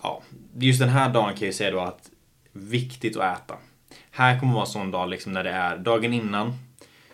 ja, 0.02 0.22
just 0.58 0.80
den 0.80 0.90
här 0.90 1.14
dagen 1.14 1.30
kan 1.30 1.40
jag 1.40 1.48
ju 1.48 1.54
säga 1.54 1.72
då 1.72 1.80
att 1.80 2.10
viktigt 2.52 3.18
att 3.18 3.40
äta. 3.40 3.58
Här 4.12 4.40
kommer 4.40 4.54
vara 4.54 4.66
en 4.66 4.72
sån 4.72 4.92
dag 4.92 5.10
liksom 5.10 5.32
när 5.32 5.44
det 5.44 5.52
är 5.52 5.78
dagen 5.78 6.14
innan 6.14 6.54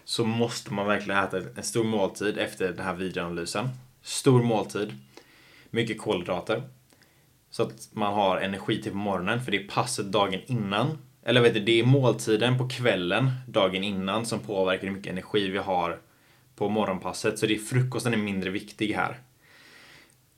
så 0.06 0.26
måste 0.26 0.74
man 0.74 0.88
verkligen 0.88 1.24
äta 1.24 1.38
en 1.38 1.63
stor 1.63 1.84
måltid 1.84 2.38
efter 2.38 2.68
den 2.72 2.86
här 2.86 2.94
videoanalysen. 2.94 3.70
stor 4.02 4.44
måltid, 4.44 4.94
mycket 5.70 6.02
kolhydrater. 6.02 6.63
Så 7.50 7.63
att 7.63 7.89
man 7.92 8.13
har 8.13 8.38
energi 8.38 8.82
till 8.82 8.92
på 8.92 8.98
morgonen, 8.98 9.42
för 9.42 9.52
det 9.52 9.58
är 9.58 9.68
passet 9.68 10.12
dagen 10.12 10.39
innan. 10.46 10.98
Eller 11.24 11.42
vet 11.42 11.54
du, 11.54 11.60
det 11.60 11.80
är 11.80 11.86
måltiden 11.86 12.58
på 12.58 12.70
kvällen 12.70 13.32
dagen 13.48 13.84
innan 13.84 14.26
som 14.26 14.39
påverkar 14.39 14.88
hur 14.88 14.96
mycket 14.96 15.12
energi 15.12 15.50
vi 15.50 15.58
har 15.58 16.00
på 16.56 16.70
morgonpasset. 16.70 17.39
Så 17.39 17.46
det 17.46 17.56
är 17.56 17.60
frukosten 17.60 18.13
är 18.13 18.18
mindre 18.18 18.50
viktig 18.50 18.94
här. 18.94 19.20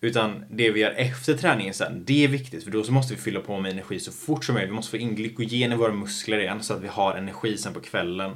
Utan 0.02 0.44
det 0.50 0.72
vi 0.72 0.80
gör 0.80 0.92
efter 0.92 1.34
träningen 1.34 1.74
sen, 1.74 2.04
det 2.06 2.24
är 2.24 2.28
viktigt 2.28 2.64
för 2.64 2.72
då 2.72 2.84
så 2.84 2.92
måste 2.92 3.14
vi 3.14 3.22
fylla 3.22 3.40
på 3.40 3.60
med 3.60 3.72
energi 3.72 4.00
så 4.00 4.12
fort 4.12 4.46
som 4.46 4.54
möjligt. 4.54 4.72
Vi 4.72 4.76
måste 4.76 4.92
få 4.92 4.98
in 4.98 5.16
glykogen 5.16 5.72
i 5.72 5.76
våra 5.76 5.94
muskler 5.94 6.40
igen 6.40 6.64
så 6.64 6.74
att 6.74 6.82
vi 6.82 6.88
har 6.88 7.16
energi 7.16 7.58
sen 7.58 7.74
på 7.74 7.80
kvällen. 7.80 8.32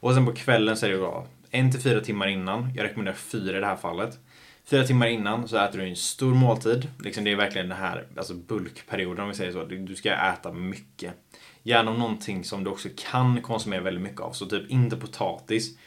Och 0.00 0.14
sen 0.14 0.26
på 0.26 0.32
kvällen 0.32 0.76
så 0.76 0.86
är 0.86 0.90
det 0.90 0.98
bra, 0.98 1.26
en 1.50 1.70
till 1.70 1.80
fyra 1.80 2.00
timmar 2.00 2.26
innan, 2.26 2.72
jag 2.76 2.84
rekommenderar 2.84 3.16
fyra 3.16 3.56
i 3.56 3.60
det 3.60 3.66
här 3.66 3.76
fallet. 3.76 4.18
Fyra 4.64 4.84
timmar 4.84 5.06
innan 5.06 5.48
så 5.48 5.56
äter 5.56 5.78
du 5.78 5.88
en 5.88 5.96
stor 5.96 6.34
måltid. 6.34 6.88
Liksom 6.98 7.24
det 7.24 7.32
är 7.32 7.36
verkligen 7.36 7.68
den 7.68 7.78
här 7.78 8.06
alltså 8.16 8.34
bulkperioden 8.34 9.22
om 9.22 9.28
vi 9.28 9.34
säger 9.34 9.52
så. 9.52 9.64
Du 9.64 9.96
ska 9.96 10.12
äta 10.12 10.52
mycket. 10.52 11.14
Gärna 11.62 11.92
någonting 11.92 12.44
som 12.44 12.64
du 12.64 12.70
också 12.70 12.88
kan 13.10 13.42
konsumera 13.42 13.80
väldigt 13.80 14.02
mycket 14.02 14.20
av. 14.20 14.32
Så 14.32 14.46
typ 14.46 14.70
inte 14.70 14.96
potatis. 14.96 15.78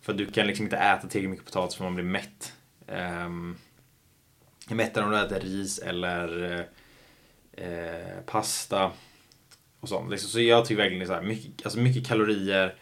För 0.00 0.12
du 0.12 0.26
kan 0.26 0.46
liksom 0.46 0.64
inte 0.66 0.76
äta 0.76 1.08
tillräckligt 1.08 1.30
mycket 1.30 1.46
potatis 1.46 1.76
för 1.76 1.84
man 1.84 1.94
blir 1.94 2.04
mätt. 2.04 2.52
Um, 2.86 3.56
mättare 4.68 5.04
om 5.04 5.10
du 5.10 5.18
äter 5.18 5.40
ris 5.40 5.78
eller 5.78 6.52
eh, 7.56 7.66
eh, 7.66 8.20
pasta 8.26 8.92
och 9.80 9.88
sånt. 9.88 10.10
Liksom, 10.10 10.30
så 10.30 10.40
jag 10.40 10.64
tycker 10.64 10.82
verkligen 10.82 11.06
så 11.06 11.12
här, 11.12 11.22
mycket, 11.22 11.66
alltså 11.66 11.78
mycket 11.78 12.06
kalorier. 12.06 12.74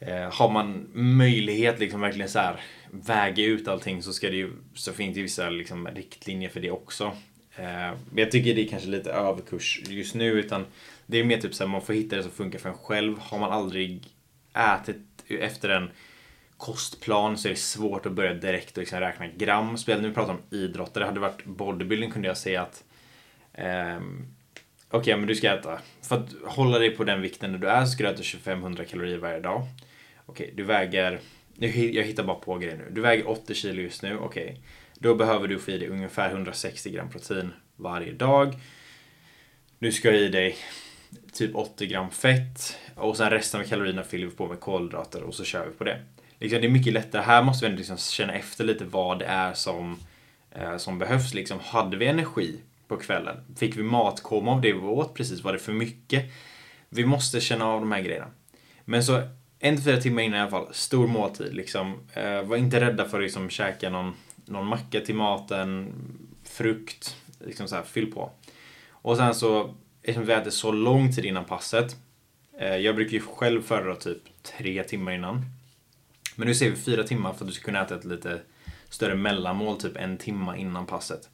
Eh, 0.00 0.32
har 0.32 0.50
man 0.50 0.88
möjlighet 0.92 1.78
liksom 1.78 2.00
verkligen 2.00 2.28
så 2.28 2.38
här 2.38 2.60
väga 2.90 3.44
ut 3.44 3.68
allting 3.68 4.02
så 4.02 4.12
ska 4.12 4.30
det 4.30 4.36
ju, 4.36 4.52
så 4.74 4.92
finns 4.92 5.14
det 5.14 5.22
vissa 5.22 5.50
liksom 5.50 5.88
riktlinjer 5.88 6.48
för 6.48 6.60
det 6.60 6.70
också. 6.70 7.04
Eh, 7.56 7.64
men 8.10 8.16
jag 8.16 8.30
tycker 8.30 8.54
det 8.54 8.64
är 8.64 8.68
kanske 8.68 8.88
lite 8.88 9.12
överkurs 9.12 9.82
just 9.88 10.14
nu 10.14 10.32
utan 10.32 10.66
det 11.06 11.18
är 11.18 11.24
mer 11.24 11.40
typ 11.40 11.54
så 11.54 11.64
här, 11.64 11.70
man 11.70 11.82
får 11.82 11.94
hitta 11.94 12.16
det 12.16 12.22
som 12.22 12.32
funkar 12.32 12.58
för 12.58 12.68
en 12.68 12.74
själv. 12.74 13.18
Har 13.18 13.38
man 13.38 13.52
aldrig 13.52 14.06
ätit 14.54 15.24
efter 15.28 15.68
en 15.68 15.90
kostplan 16.56 17.38
så 17.38 17.48
är 17.48 17.50
det 17.50 17.58
svårt 17.58 18.06
att 18.06 18.12
börja 18.12 18.34
direkt 18.34 18.76
och 18.76 18.78
liksom 18.78 19.00
räkna 19.00 19.26
gram. 19.26 19.76
Speciellt 19.78 20.02
nu 20.02 20.08
vi 20.08 20.14
pratar 20.14 20.32
om 20.32 20.58
idrottare. 20.58 21.04
Hade 21.04 21.16
det 21.16 21.20
varit 21.20 21.44
bodybuilding 21.44 22.10
kunde 22.10 22.28
jag 22.28 22.36
säga 22.36 22.62
att 22.62 22.84
um, 23.98 24.33
Okej, 24.94 25.00
okay, 25.00 25.16
men 25.16 25.28
du 25.28 25.34
ska 25.34 25.54
äta. 25.54 25.78
För 26.02 26.16
att 26.16 26.34
hålla 26.44 26.78
dig 26.78 26.90
på 26.90 27.04
den 27.04 27.22
vikten 27.22 27.52
när 27.52 27.58
du 27.58 27.68
är 27.68 27.84
så 27.84 27.90
ska 27.90 28.02
du 28.02 28.08
äta 28.08 28.16
2500 28.16 28.84
kalorier 28.84 29.18
varje 29.18 29.40
dag. 29.40 29.66
Okej, 30.26 30.44
okay, 30.44 30.56
du 30.56 30.62
väger... 30.62 31.20
Jag 31.58 32.04
hittar 32.04 32.24
bara 32.24 32.36
på 32.36 32.58
grejer 32.58 32.76
nu. 32.76 32.84
Du 32.90 33.00
väger 33.00 33.30
80 33.30 33.54
kilo 33.54 33.82
just 33.82 34.02
nu. 34.02 34.16
Okej. 34.18 34.44
Okay. 34.44 34.56
Då 34.94 35.14
behöver 35.14 35.48
du 35.48 35.58
få 35.58 35.70
i 35.70 35.78
dig 35.78 35.88
ungefär 35.88 36.30
160 36.30 36.90
gram 36.90 37.10
protein 37.10 37.52
varje 37.76 38.12
dag. 38.12 38.54
Nu 39.78 39.92
ska 39.92 40.10
jag 40.10 40.20
i 40.20 40.28
dig 40.28 40.56
typ 41.32 41.54
80 41.54 41.86
gram 41.86 42.10
fett 42.10 42.78
och 42.94 43.16
sen 43.16 43.30
resten 43.30 43.60
av 43.60 43.64
kalorierna 43.64 44.02
fyller 44.02 44.26
vi 44.26 44.32
på 44.32 44.46
med 44.46 44.60
kolhydrater 44.60 45.22
och 45.22 45.34
så 45.34 45.44
kör 45.44 45.66
vi 45.66 45.72
på 45.72 45.84
det 45.84 46.00
liksom, 46.38 46.60
det 46.60 46.66
är 46.66 46.70
mycket 46.70 46.92
lättare. 46.92 47.22
Här 47.22 47.42
måste 47.42 47.68
vi 47.68 47.76
liksom 47.76 47.96
känna 47.96 48.32
efter 48.32 48.64
lite 48.64 48.84
vad 48.84 49.18
det 49.18 49.24
är 49.24 49.54
som, 49.54 49.98
eh, 50.50 50.76
som 50.76 50.98
behövs. 50.98 51.34
Liksom, 51.34 51.58
hade 51.60 51.96
vi 51.96 52.06
energi 52.06 52.60
på 52.88 52.96
kvällen? 52.96 53.36
Fick 53.56 53.76
vi 53.76 53.82
matkoma 53.82 54.52
av 54.52 54.60
det 54.60 54.72
vi 54.72 54.78
åt 54.78 55.14
precis? 55.14 55.44
Var 55.44 55.52
det 55.52 55.58
för 55.58 55.72
mycket? 55.72 56.24
Vi 56.88 57.06
måste 57.06 57.40
känna 57.40 57.66
av 57.66 57.80
de 57.80 57.92
här 57.92 58.00
grejerna. 58.00 58.30
Men 58.84 59.04
så 59.04 59.22
en 59.58 59.76
till 59.76 59.84
fyra 59.84 60.00
timmar 60.00 60.22
innan 60.22 60.38
i 60.38 60.40
alla 60.40 60.50
fall, 60.50 60.74
stor 60.74 61.06
måltid. 61.06 61.54
Liksom. 61.54 61.94
Eh, 62.12 62.42
var 62.42 62.56
inte 62.56 62.80
rädda 62.80 63.08
för 63.08 63.18
att 63.18 63.24
liksom, 63.24 63.50
käka 63.50 63.90
någon, 63.90 64.14
någon 64.44 64.66
macka 64.66 65.00
till 65.00 65.14
maten, 65.14 65.92
frukt, 66.44 67.16
liksom 67.38 67.68
så 67.68 67.74
här, 67.74 67.82
fyll 67.82 68.12
på. 68.12 68.30
Och 68.90 69.16
sen 69.16 69.34
så, 69.34 69.74
eftersom 70.02 70.26
vi 70.26 70.32
äter 70.32 70.50
så 70.50 70.72
lång 70.72 71.12
tid 71.12 71.24
innan 71.24 71.44
passet. 71.44 71.96
Eh, 72.58 72.76
jag 72.76 72.96
brukar 72.96 73.12
ju 73.12 73.20
själv 73.20 73.62
föredra 73.62 73.96
typ 73.96 74.22
tre 74.42 74.84
timmar 74.84 75.12
innan. 75.12 75.42
Men 76.36 76.48
nu 76.48 76.54
ser 76.54 76.70
vi 76.70 76.76
fyra 76.76 77.02
timmar 77.02 77.32
för 77.32 77.44
att 77.44 77.48
du 77.48 77.54
ska 77.54 77.64
kunna 77.64 77.82
äta 77.82 77.94
ett 77.94 78.04
lite 78.04 78.40
större 78.88 79.14
mellanmål, 79.14 79.80
typ 79.80 79.96
en 79.96 80.18
timma 80.18 80.56
innan 80.56 80.86
passet. 80.86 81.28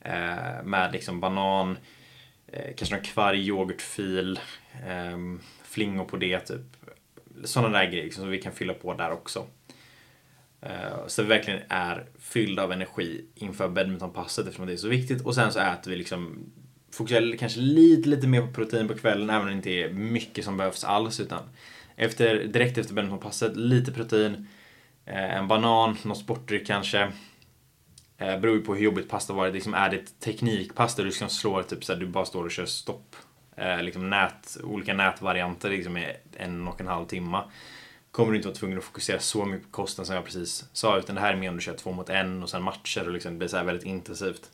Eh, 0.00 0.62
med 0.64 0.92
liksom 0.92 1.20
banan, 1.20 1.78
eh, 2.46 2.74
kanske 2.76 2.94
någon 2.94 3.04
kvarg, 3.04 3.48
yoghurtfil, 3.48 4.40
eh, 4.86 5.18
flingor 5.62 6.04
på 6.04 6.16
det, 6.16 6.40
typ. 6.40 6.76
Sådana 7.44 7.78
där 7.78 7.86
grejer 7.90 8.04
liksom, 8.04 8.22
som 8.22 8.30
vi 8.30 8.42
kan 8.42 8.52
fylla 8.52 8.74
på 8.74 8.94
där 8.94 9.10
också. 9.10 9.46
Eh, 10.62 11.06
så 11.06 11.22
vi 11.22 11.28
verkligen 11.28 11.60
är 11.68 12.06
fyllda 12.18 12.62
av 12.62 12.72
energi 12.72 13.24
inför 13.34 13.68
badmintonpasset 13.68 14.46
eftersom 14.46 14.66
det 14.66 14.72
är 14.72 14.76
så 14.76 14.88
viktigt. 14.88 15.22
Och 15.22 15.34
sen 15.34 15.52
så 15.52 15.60
äter 15.60 15.90
vi 15.90 15.96
liksom 15.96 16.52
fokuserar 16.92 17.36
kanske 17.36 17.60
lite, 17.60 18.08
lite 18.08 18.26
mer 18.26 18.40
på 18.40 18.52
protein 18.52 18.88
på 18.88 18.94
kvällen 18.94 19.30
även 19.30 19.42
om 19.42 19.46
det 19.48 19.54
inte 19.54 19.70
är 19.70 19.88
mycket 19.92 20.44
som 20.44 20.56
behövs 20.56 20.84
alls 20.84 21.20
utan 21.20 21.42
efter, 21.96 22.44
direkt 22.44 22.78
efter 22.78 22.94
badmintonpasset, 22.94 23.56
lite 23.56 23.92
protein, 23.92 24.46
eh, 25.06 25.36
en 25.36 25.48
banan, 25.48 25.96
någon 26.02 26.16
sportdryck 26.16 26.66
kanske. 26.66 27.12
Eh, 28.20 28.40
beror 28.40 28.56
ju 28.56 28.62
på 28.62 28.74
hur 28.74 28.84
jobbigt 28.84 29.08
pasta 29.08 29.32
var. 29.32 29.50
Liksom 29.50 29.74
är 29.74 29.90
det 29.90 29.96
ett 29.96 30.20
teknikpass 30.20 30.94
där 30.94 31.04
du 31.04 31.12
ska 31.12 31.28
slå 31.28 31.62
typ 31.62 31.84
så 31.84 31.92
här, 31.92 32.00
du 32.00 32.06
bara 32.06 32.24
står 32.24 32.44
och 32.44 32.50
kör 32.50 32.66
stopp. 32.66 33.16
Eh, 33.56 33.82
liksom 33.82 34.10
nät, 34.10 34.56
olika 34.62 34.94
nätvarianter 34.94 35.70
liksom 35.70 35.96
i 35.96 36.06
en 36.36 36.68
och 36.68 36.80
en 36.80 36.86
halv 36.86 37.06
timma. 37.06 37.44
Kommer 38.10 38.30
du 38.30 38.36
inte 38.36 38.48
vara 38.48 38.56
tvungen 38.56 38.78
att 38.78 38.84
fokusera 38.84 39.18
så 39.18 39.44
mycket 39.44 39.66
på 39.66 39.72
kosten 39.72 40.06
som 40.06 40.14
jag 40.14 40.24
precis 40.24 40.64
sa. 40.72 40.98
Utan 40.98 41.14
det 41.14 41.20
här 41.20 41.32
är 41.32 41.36
mer 41.36 41.48
om 41.48 41.56
du 41.56 41.62
kör 41.62 41.74
två 41.74 41.92
mot 41.92 42.08
en 42.08 42.42
och 42.42 42.50
sen 42.50 42.62
matcher 42.62 43.06
och 43.06 43.12
liksom, 43.12 43.32
det 43.32 43.38
blir 43.38 43.48
så 43.48 43.62
väldigt 43.62 43.86
intensivt. 43.86 44.50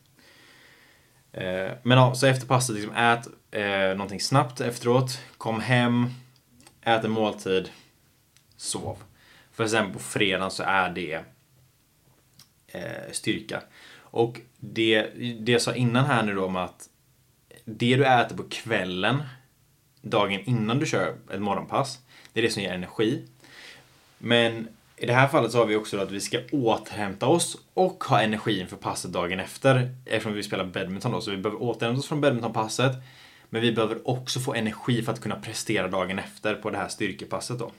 Eh, 1.33 1.71
men 1.83 1.99
ja, 1.99 2.15
så 2.15 2.27
efter 2.27 2.47
passet, 2.47 2.77
liksom, 2.77 2.95
ät 2.95 3.27
eh, 3.51 3.97
någonting 3.97 4.21
snabbt 4.21 4.61
efteråt. 4.61 5.21
Kom 5.39 5.61
hem, 5.61 6.11
ät 6.83 7.05
en 7.05 7.11
måltid, 7.11 7.71
sov. 8.57 8.97
För 9.53 9.67
sen 9.67 9.93
på 9.93 9.99
fredagen 9.99 10.51
så 10.51 10.63
är 10.63 10.91
det 10.91 11.25
eh, 12.69 13.13
styrka. 13.13 13.63
Och 13.99 14.41
det, 14.59 15.07
det 15.41 15.53
jag 15.53 15.63
sa 15.63 15.75
innan 15.75 16.05
här 16.05 16.23
nu 16.23 16.35
då 16.35 16.45
om 16.45 16.57
att 16.57 16.89
det 17.65 17.97
du 17.97 18.07
äter 18.07 18.37
på 18.37 18.43
kvällen 18.43 19.23
dagen 20.03 20.41
innan 20.45 20.79
du 20.79 20.87
kör 20.87 21.15
ett 21.33 21.41
morgonpass, 21.41 21.99
det 22.33 22.41
är 22.41 22.43
det 22.43 22.51
som 22.51 22.63
ger 22.63 22.73
energi. 22.73 23.23
Men 24.19 24.69
i 24.97 25.07
det 25.07 25.13
här 25.13 25.29
fallet 25.29 25.53
så 25.53 25.59
har 25.59 25.67
vi 25.67 25.77
också 25.77 25.99
att 25.99 26.11
vi 26.11 26.21
ska 26.21 26.39
återhämta 26.53 27.27
oss 27.27 27.57
och 27.75 28.05
ha 28.05 28.21
energi 28.21 28.61
inför 28.61 28.77
passet 28.77 29.13
dagen 29.13 29.41
efter. 29.41 29.95
Eftersom 30.05 30.33
vi 30.33 30.43
spelar 30.43 30.65
badminton 30.65 31.13
då, 31.13 31.21
så 31.21 31.31
vi 31.31 31.37
behöver 31.37 31.63
återhämta 31.63 31.99
oss 31.99 32.09
från 32.09 32.21
badmintonpasset. 32.21 32.93
Men 33.51 33.63
vi 33.63 33.73
behöver 33.73 34.09
också 34.09 34.41
få 34.41 34.55
energi 34.55 35.03
för 35.03 35.13
att 35.13 35.21
kunna 35.21 35.37
prestera 35.37 35.89
dagen 35.89 36.19
efter 36.19 36.55
på 36.55 36.71
det 36.71 36.79
här 36.79 36.89
styrkepasset 36.89 37.59
då. 37.59 37.73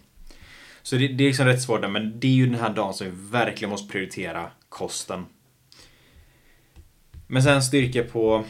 Så 0.82 0.96
det, 0.96 1.08
det 1.08 1.24
är 1.24 1.28
liksom 1.28 1.46
rätt 1.46 1.62
svårt 1.62 1.90
men 1.90 2.20
det 2.20 2.28
är 2.28 2.32
ju 2.32 2.46
den 2.46 2.60
här 2.60 2.70
dagen 2.70 2.94
som 2.94 3.08
vi 3.08 3.14
verkligen 3.32 3.70
måste 3.70 3.92
prioritera 3.92 4.52
kosten. 4.70 5.26
Men 7.28 7.44
sen 7.44 7.62
styrka 7.62 8.04
på 8.04 8.44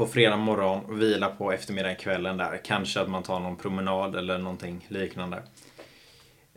på 0.00 0.06
fredag 0.06 0.36
morgon 0.36 0.84
och 0.84 1.02
vila 1.02 1.28
på 1.28 1.52
eftermiddagen 1.52 1.96
kvällen 1.96 2.36
där. 2.36 2.60
Kanske 2.64 3.00
att 3.00 3.10
man 3.10 3.22
tar 3.22 3.40
någon 3.40 3.56
promenad 3.56 4.16
eller 4.16 4.38
någonting 4.38 4.86
liknande. 4.88 5.42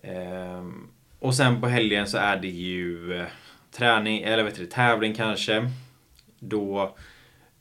Ehm, 0.01 0.87
och 1.19 1.35
sen 1.35 1.61
på 1.61 1.67
helgen 1.67 2.07
så 2.07 2.17
är 2.17 2.37
det 2.37 2.47
ju 2.47 3.15
eh, 3.19 3.25
träning, 3.71 4.21
eller 4.21 4.43
vet 4.43 4.55
du, 4.55 4.65
tävling 4.65 5.13
kanske. 5.13 5.71
Då 6.39 6.95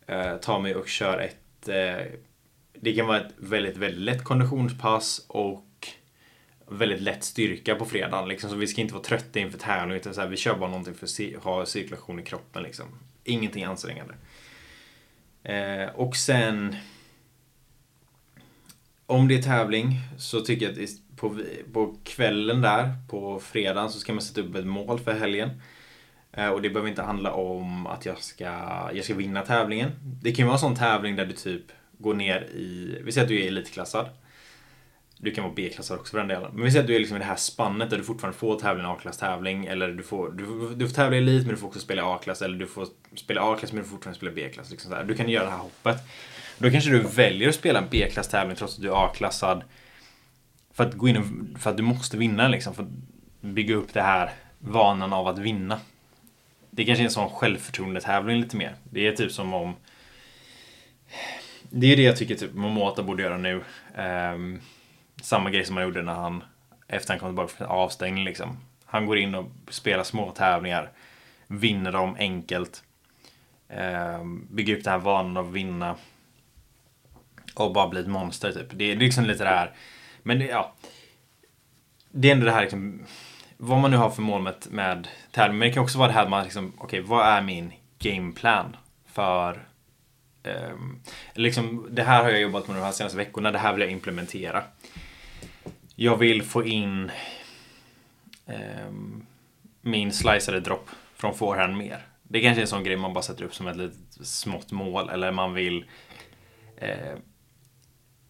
eh, 0.06 0.36
tar 0.36 0.60
mig 0.60 0.74
och 0.74 0.88
kör 0.88 1.18
ett... 1.18 1.68
Eh, 1.68 2.06
det 2.74 2.92
kan 2.92 3.06
vara 3.06 3.20
ett 3.20 3.32
väldigt, 3.36 3.76
väldigt 3.76 4.00
lätt 4.00 4.24
konditionspass 4.24 5.24
och 5.28 5.64
väldigt 6.72 7.00
lätt 7.00 7.24
styrka 7.24 7.74
på 7.74 7.84
fredagen. 7.84 8.28
Liksom. 8.28 8.50
Så 8.50 8.56
vi 8.56 8.66
ska 8.66 8.80
inte 8.80 8.94
vara 8.94 9.04
trötta 9.04 9.40
inför 9.40 9.58
tävling 9.58 9.96
utan 9.96 10.14
så 10.14 10.20
här, 10.20 10.28
vi 10.28 10.36
kör 10.36 10.54
bara 10.54 10.70
någonting 10.70 10.94
för 10.94 11.06
att 11.06 11.44
ha 11.44 11.66
cirkulation 11.66 12.20
i 12.20 12.22
kroppen. 12.22 12.62
Liksom. 12.62 12.86
Ingenting 13.24 13.64
ansträngande. 13.64 14.14
Eh, 15.42 15.88
och 15.94 16.16
sen... 16.16 16.76
Om 19.06 19.28
det 19.28 19.34
är 19.34 19.42
tävling 19.42 20.00
så 20.18 20.40
tycker 20.40 20.66
jag 20.66 20.84
att 20.84 21.16
på, 21.16 21.38
på 21.72 21.96
kvällen 22.04 22.60
där, 22.60 22.94
på 23.08 23.40
fredagen, 23.40 23.90
så 23.90 23.98
ska 23.98 24.12
man 24.12 24.22
sätta 24.22 24.40
upp 24.40 24.54
ett 24.54 24.66
mål 24.66 25.00
för 25.00 25.12
helgen. 25.12 25.50
Eh, 26.32 26.48
och 26.48 26.62
det 26.62 26.70
behöver 26.70 26.90
inte 26.90 27.02
handla 27.02 27.32
om 27.32 27.86
att 27.86 28.06
jag 28.06 28.22
ska, 28.22 28.44
jag 28.94 29.04
ska 29.04 29.14
vinna 29.14 29.42
tävlingen. 29.42 29.90
Det 30.22 30.32
kan 30.32 30.42
ju 30.42 30.46
vara 30.46 30.54
en 30.54 30.60
sån 30.60 30.76
tävling 30.76 31.16
där 31.16 31.26
du 31.26 31.32
typ 31.32 31.64
går 31.98 32.14
ner 32.14 32.40
i, 32.42 32.98
vi 33.04 33.12
säger 33.12 33.24
att 33.24 33.28
du 33.28 33.42
är 33.42 33.48
elitklassad. 33.48 34.06
Du 35.22 35.30
kan 35.30 35.44
vara 35.44 35.54
B-klassad 35.54 35.98
också 35.98 36.10
för 36.10 36.18
den 36.18 36.28
delen. 36.28 36.50
Men 36.54 36.64
vi 36.64 36.70
säger 36.70 36.82
att 36.82 36.86
du 36.86 36.94
är 36.94 36.98
liksom 36.98 37.16
i 37.16 37.20
det 37.20 37.26
här 37.26 37.36
spannet 37.36 37.90
där 37.90 37.98
du 37.98 38.04
fortfarande 38.04 38.38
får 38.38 38.58
tävla 38.58 38.84
en 38.84 38.90
A-klass 38.90 39.18
tävling. 39.18 39.66
Eller 39.66 39.88
du 39.88 40.02
får, 40.02 40.30
du, 40.30 40.74
du 40.74 40.88
får 40.88 40.94
tävla 40.94 41.16
i 41.16 41.18
elit 41.18 41.42
men 41.42 41.54
du 41.54 41.60
får 41.60 41.68
också 41.68 41.80
spela 41.80 42.14
A-klass. 42.14 42.42
Eller 42.42 42.58
du 42.58 42.66
får 42.66 42.86
spela 43.14 43.42
A-klass 43.42 43.72
men 43.72 43.82
du 43.82 43.88
får 43.88 43.96
fortfarande 43.96 44.16
spela 44.16 44.32
B-klass. 44.32 44.70
Liksom 44.70 44.94
du 45.06 45.14
kan 45.14 45.28
göra 45.28 45.44
det 45.44 45.50
här 45.50 45.58
hoppet. 45.58 45.96
Då 46.58 46.70
kanske 46.70 46.90
du 46.90 46.98
väljer 46.98 47.48
att 47.48 47.54
spela 47.54 47.78
en 47.78 47.88
B-klass 47.90 48.28
tävling 48.28 48.56
trots 48.56 48.76
att 48.76 48.82
du 48.82 48.88
är 48.88 49.04
A-klassad. 49.04 49.62
För 50.74 50.84
att 50.84 50.94
gå 50.94 51.08
in 51.08 51.16
och, 51.16 51.60
för 51.60 51.70
att 51.70 51.76
du 51.76 51.82
måste 51.82 52.16
vinna 52.16 52.48
liksom. 52.48 52.74
För 52.74 52.82
att 52.82 52.88
bygga 53.40 53.74
upp 53.74 53.92
det 53.94 54.02
här 54.02 54.30
vanan 54.58 55.12
av 55.12 55.28
att 55.28 55.38
vinna. 55.38 55.80
Det 56.70 56.84
kanske 56.84 57.02
är 57.02 57.06
en 57.06 57.10
sån 57.10 57.30
självförtroendetävling 57.30 58.40
lite 58.40 58.56
mer. 58.56 58.74
Det 58.84 59.06
är 59.06 59.12
typ 59.12 59.32
som 59.32 59.54
om 59.54 59.74
det 61.70 61.92
är 61.92 61.96
det 61.96 62.02
jag 62.02 62.16
tycker 62.16 62.34
typ 62.34 62.54
Momota 62.54 63.02
borde 63.02 63.22
göra 63.22 63.36
nu. 63.36 63.64
Um, 64.34 64.60
samma 65.22 65.50
grej 65.50 65.64
som 65.64 65.76
han 65.76 65.84
gjorde 65.84 66.02
när 66.02 66.14
han 66.14 66.44
efter 66.88 67.12
han 67.12 67.20
kom 67.20 67.28
tillbaka 67.28 67.48
från 67.48 67.68
avstängning 67.68 68.24
liksom. 68.24 68.58
Han 68.84 69.06
går 69.06 69.18
in 69.18 69.34
och 69.34 69.46
spelar 69.68 70.04
små 70.04 70.30
tävlingar. 70.30 70.90
Vinner 71.46 71.92
dem 71.92 72.16
enkelt. 72.18 72.84
eh, 73.68 74.24
bygger 74.50 74.76
upp 74.76 74.84
den 74.84 74.92
här 74.92 75.00
vanan 75.00 75.36
av 75.36 75.46
att 75.48 75.52
vinna. 75.52 75.96
Och 77.54 77.72
bara 77.72 77.88
bli 77.88 78.00
ett 78.00 78.06
monster 78.06 78.52
typ. 78.52 78.68
Det 78.72 78.92
är 78.92 78.96
liksom 78.96 79.24
lite 79.24 79.44
det 79.44 79.50
här. 79.50 79.72
Men 80.22 80.38
det, 80.38 80.44
ja. 80.44 80.74
Det 82.10 82.28
är 82.28 82.32
ändå 82.32 82.46
det 82.46 82.52
här 82.52 82.60
liksom. 82.60 83.06
Vad 83.56 83.78
man 83.78 83.90
nu 83.90 83.96
har 83.96 84.10
för 84.10 84.22
mål 84.22 84.42
med, 84.42 84.54
med 84.70 85.08
tävling. 85.30 85.58
Men 85.58 85.68
det 85.68 85.74
kan 85.74 85.82
också 85.82 85.98
vara 85.98 86.08
det 86.08 86.14
här 86.14 86.22
att 86.22 86.30
man 86.30 86.44
liksom. 86.44 86.72
Okej, 86.78 87.00
okay, 87.00 87.00
vad 87.00 87.26
är 87.26 87.42
min 87.42 87.72
gameplan? 87.98 88.76
För 89.06 89.68
Um, 90.44 91.02
liksom, 91.34 91.88
det 91.90 92.02
här 92.02 92.22
har 92.22 92.30
jag 92.30 92.40
jobbat 92.40 92.68
med 92.68 92.76
de 92.76 92.82
här 92.82 92.92
senaste 92.92 93.18
veckorna. 93.18 93.50
Det 93.50 93.58
här 93.58 93.72
vill 93.72 93.82
jag 93.82 93.90
implementera. 93.90 94.62
Jag 96.02 96.16
vill 96.16 96.42
få 96.42 96.64
in 96.64 97.10
eh, 98.46 98.90
min 99.80 100.12
sliceade 100.12 100.60
dropp 100.60 100.90
från 101.14 101.34
forehand 101.34 101.76
mer. 101.76 102.06
Det 102.22 102.40
kanske 102.40 102.60
är 102.60 102.62
en 102.62 102.68
sån 102.68 102.84
grej 102.84 102.96
man 102.96 103.12
bara 103.12 103.22
sätter 103.22 103.44
upp 103.44 103.54
som 103.54 103.66
ett 103.66 103.76
litet 103.76 104.26
smått 104.26 104.72
mål. 104.72 105.08
Eller 105.08 105.32
man 105.32 105.54
vill 105.54 105.84
eh, 106.76 107.12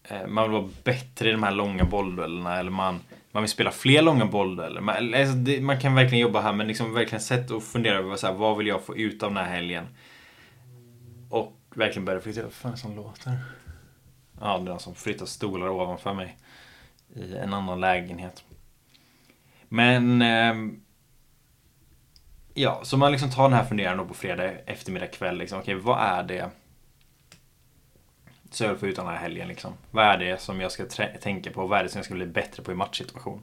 eh 0.05 0.27
man 0.29 0.45
vill 0.45 0.61
vara 0.61 0.71
bättre 0.85 1.29
i 1.29 1.33
de 1.33 1.43
här 1.43 1.51
långa 1.51 1.85
bollduellerna. 1.85 2.59
Eller 2.59 2.71
man, 2.71 3.01
man 3.31 3.43
vill 3.43 3.51
spela 3.51 3.71
fler 3.71 4.03
långa 4.03 4.27
bolldueller. 4.27 4.81
Man, 4.81 5.15
alltså 5.15 5.35
det, 5.35 5.61
man 5.61 5.81
kan 5.81 5.95
verkligen 5.95 6.23
jobba 6.23 6.41
här 6.41 6.53
men 6.53 6.69
liksom 6.69 6.95
verkligen 6.95 7.23
sätt 7.23 7.51
och 7.51 7.63
fundera 7.63 7.99
över 7.99 8.17
så 8.17 8.27
här, 8.27 8.35
vad 8.35 8.59
vill 8.59 8.67
jag 8.67 8.85
få 8.85 8.97
ut 8.97 9.23
av 9.23 9.31
den 9.31 9.45
här 9.45 9.55
helgen. 9.55 9.87
Och 11.31 11.57
verkligen 11.75 12.05
börja 12.05 12.19
reflektera. 12.19 12.45
Vad 12.45 12.53
fan 12.53 12.71
är 12.71 12.75
det 12.75 12.81
som 12.81 12.97
låter? 12.97 13.39
Ja, 14.41 14.59
det 14.59 14.65
är 14.65 14.71
någon 14.71 14.81
som 14.81 14.95
flyttar 14.95 15.27
stolar 15.27 15.69
ovanför 15.69 16.15
mig. 16.15 16.37
I 17.17 17.37
en 17.37 17.55
annan 17.55 17.81
lägenhet. 17.81 18.45
Men... 19.69 20.23
Eh, 20.23 20.55
ja, 22.55 22.81
så 22.83 22.97
man 22.97 23.13
liksom 23.13 23.31
tar 23.31 23.43
den 23.43 23.59
här 23.59 23.65
funderingen 23.65 23.99
då 23.99 24.05
på 24.05 24.15
fredag 24.15 24.51
eftermiddag 24.67 25.07
kväll. 25.07 25.39
Liksom, 25.39 25.59
Okej, 25.59 25.75
vad 25.75 25.99
är 26.01 26.23
det 26.23 26.51
så 28.55 28.65
jag 28.65 28.81
får 28.81 28.89
ut 28.89 28.97
den 28.97 29.07
här 29.07 29.17
helgen 29.17 29.49
liksom. 29.49 29.73
Vad 29.91 30.05
är 30.05 30.19
det 30.19 30.41
som 30.41 30.61
jag 30.61 30.73
ska 30.73 30.85
tänka 31.21 31.51
på? 31.51 31.67
Vad 31.67 31.79
är 31.79 31.83
det 31.83 31.89
som 31.89 31.99
jag 31.99 32.05
ska 32.05 32.15
bli 32.15 32.27
bättre 32.27 32.63
på 32.63 32.73
i 32.73 32.75
matchsituation? 32.75 33.43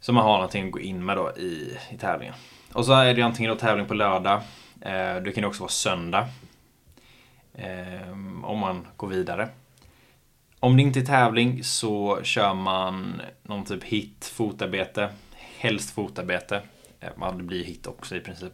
Så 0.00 0.12
man 0.12 0.24
har 0.24 0.32
någonting 0.32 0.66
att 0.66 0.72
gå 0.72 0.80
in 0.80 1.04
med 1.04 1.16
då 1.16 1.32
i, 1.36 1.78
i 1.90 1.96
tävlingen. 1.96 2.34
Och 2.72 2.84
så 2.84 2.92
är 2.92 3.14
det 3.14 3.22
antingen 3.22 3.50
då 3.50 3.58
tävling 3.58 3.86
på 3.86 3.94
lördag. 3.94 4.42
Eh, 4.80 5.16
det 5.16 5.32
kan 5.34 5.44
också 5.44 5.60
vara 5.60 5.70
söndag. 5.70 6.28
Eh, 7.54 8.10
om 8.42 8.58
man 8.58 8.86
går 8.96 9.08
vidare. 9.08 9.48
Om 10.60 10.76
det 10.76 10.82
inte 10.82 11.00
är 11.00 11.04
tävling 11.04 11.64
så 11.64 12.22
kör 12.22 12.54
man 12.54 13.22
någon 13.42 13.64
typ 13.64 13.84
hit, 13.84 14.32
fotarbete, 14.34 15.10
helst 15.34 15.90
fotarbete. 15.90 16.62
Eh, 17.00 17.10
man 17.16 17.46
blir 17.46 17.64
hit 17.64 17.86
också 17.86 18.16
i 18.16 18.20
princip. 18.20 18.52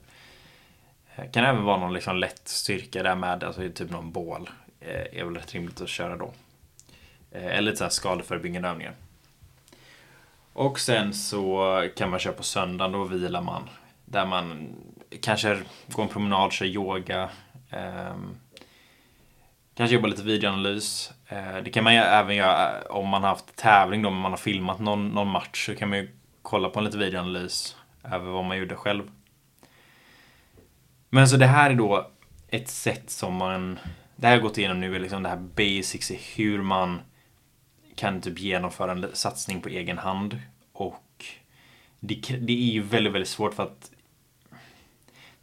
Det 1.17 1.29
kan 1.33 1.45
även 1.45 1.65
vara 1.65 1.77
någon 1.77 1.93
liksom 1.93 2.17
lätt 2.17 2.49
styrka 2.49 3.03
där 3.03 3.15
med, 3.15 3.45
alltså 3.45 3.63
typ 3.75 3.91
någon 3.91 4.13
bål. 4.13 4.51
Det 4.79 5.21
är 5.21 5.25
väl 5.25 5.35
rätt 5.35 5.55
rimligt 5.55 5.81
att 5.81 5.89
köra 5.89 6.17
då. 6.17 6.33
Eller 7.33 7.71
lite 7.73 7.91
skadeförebyggande 7.91 8.69
övningar. 8.69 8.95
Och 10.53 10.81
sen 10.81 11.15
så 11.15 11.89
kan 11.97 12.11
man 12.11 12.19
köra 12.19 12.33
på 12.33 12.43
söndagen, 12.43 12.93
då 12.93 13.05
vilar 13.05 13.43
man. 13.43 13.69
Där 14.05 14.27
man 14.27 14.77
kanske 15.21 15.63
går 15.89 16.03
en 16.03 16.09
promenad, 16.09 16.53
kör 16.53 16.67
yoga. 16.67 17.31
Ehm, 17.71 18.37
kanske 19.75 19.95
jobba 19.95 20.09
lite 20.09 20.23
videoanalys. 20.23 21.13
Eh, 21.29 21.57
det 21.65 21.71
kan 21.71 21.85
man 21.85 21.95
ju 21.95 22.01
även 22.01 22.37
göra 22.37 22.79
eh, 22.79 22.87
om 22.87 23.09
man 23.09 23.23
har 23.23 23.29
haft 23.29 23.57
tävling 23.57 24.03
då, 24.03 24.09
om 24.09 24.19
man 24.19 24.33
har 24.33 24.37
filmat 24.39 24.81
någon, 24.81 25.09
någon 25.09 25.29
match. 25.29 25.67
Så 25.67 25.75
kan 25.75 25.89
man 25.89 25.99
ju 25.99 26.11
kolla 26.43 26.69
på 26.69 26.79
en 26.79 26.85
liten 26.85 27.01
videoanalys 27.01 27.77
över 28.05 28.31
vad 28.31 28.45
man 28.45 28.59
gjorde 28.59 28.75
själv. 28.77 29.11
Men 31.11 31.29
så 31.29 31.37
det 31.37 31.47
här 31.47 31.71
är 31.71 31.75
då 31.75 32.11
ett 32.49 32.69
sätt 32.69 33.11
som 33.11 33.35
man... 33.35 33.79
Det 34.17 34.27
här 34.27 34.35
har 34.35 34.43
gått 34.43 34.59
igenom 34.59 34.81
nu, 34.81 34.95
är 34.95 35.01
liksom 35.01 35.23
det 35.23 35.29
här 35.29 35.37
basics 35.37 36.11
i 36.11 36.21
hur 36.37 36.63
man 36.63 37.01
kan 37.97 38.21
typ 38.21 38.39
genomföra 38.39 38.93
en 38.93 39.07
satsning 39.13 39.61
på 39.61 39.69
egen 39.69 39.99
hand. 39.99 40.41
Och 40.73 41.25
det, 42.01 42.15
det 42.41 42.53
är 42.53 42.73
ju 42.73 42.83
väldigt, 42.83 43.13
väldigt 43.13 43.29
svårt 43.29 43.55
för 43.55 43.63
att 43.63 43.91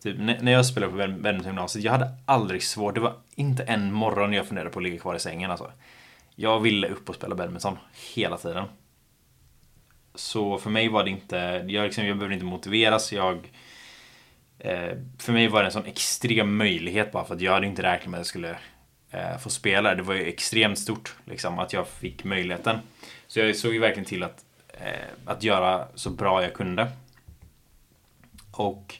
Typ, 0.03 0.17
när 0.19 0.51
jag 0.51 0.65
spelade 0.65 0.91
på 0.91 0.97
Värmdögymnasiet, 0.97 1.85
jag 1.85 1.91
hade 1.91 2.11
aldrig 2.25 2.63
svårt. 2.63 2.95
Det 2.95 3.01
var 3.01 3.15
inte 3.35 3.63
en 3.63 3.93
morgon 3.93 4.33
jag 4.33 4.47
funderade 4.47 4.71
på 4.71 4.79
att 4.79 4.83
ligga 4.83 4.99
kvar 4.99 5.15
i 5.15 5.19
sängen 5.19 5.51
alltså. 5.51 5.71
Jag 6.35 6.59
ville 6.59 6.87
upp 6.87 7.09
och 7.09 7.15
spela 7.15 7.35
badminton 7.35 7.77
hela 8.13 8.37
tiden. 8.37 8.65
Så 10.15 10.57
för 10.57 10.69
mig 10.69 10.89
var 10.89 11.03
det 11.03 11.09
inte, 11.09 11.65
jag, 11.67 11.83
liksom, 11.83 12.05
jag 12.05 12.17
behövde 12.17 12.33
inte 12.33 12.45
motiveras. 12.45 13.13
Jag, 13.13 13.51
eh, 14.59 14.97
för 15.19 15.33
mig 15.33 15.47
var 15.47 15.59
det 15.59 15.65
en 15.67 15.71
sån 15.71 15.85
extrem 15.85 16.57
möjlighet 16.57 17.11
bara 17.11 17.25
för 17.25 17.35
att 17.35 17.41
jag 17.41 17.51
hade 17.51 17.67
inte 17.67 17.83
räknat 17.83 18.09
med 18.09 18.17
att 18.17 18.19
jag 18.19 18.27
skulle 18.27 18.57
eh, 19.11 19.37
få 19.37 19.49
spela. 19.49 19.95
Det 19.95 20.03
var 20.03 20.13
ju 20.13 20.23
extremt 20.23 20.79
stort 20.79 21.15
liksom, 21.25 21.59
att 21.59 21.73
jag 21.73 21.87
fick 21.87 22.23
möjligheten. 22.23 22.77
Så 23.27 23.39
jag 23.39 23.55
såg 23.55 23.73
ju 23.73 23.79
verkligen 23.79 24.05
till 24.05 24.23
att, 24.23 24.45
eh, 24.67 25.07
att 25.25 25.43
göra 25.43 25.87
så 25.95 26.09
bra 26.09 26.43
jag 26.43 26.53
kunde. 26.53 26.91
Och 28.51 28.97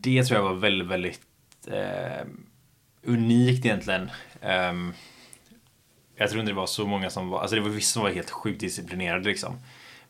det 0.00 0.24
tror 0.24 0.40
jag 0.40 0.44
var 0.44 0.54
väldigt, 0.54 0.88
väldigt 0.88 1.20
eh, 1.66 2.26
unikt 3.02 3.64
egentligen. 3.64 4.10
Um, 4.42 4.94
jag 6.16 6.30
tror 6.30 6.40
inte 6.40 6.52
det 6.52 6.56
var 6.56 6.66
så 6.66 6.86
många 6.86 7.10
som 7.10 7.28
var, 7.28 7.40
alltså 7.40 7.56
det 7.56 7.62
var 7.62 7.68
vissa 7.68 7.92
som 7.92 8.02
var 8.02 8.10
helt 8.10 8.30
sjukt 8.30 8.60
disciplinerade 8.60 9.24
liksom. 9.24 9.58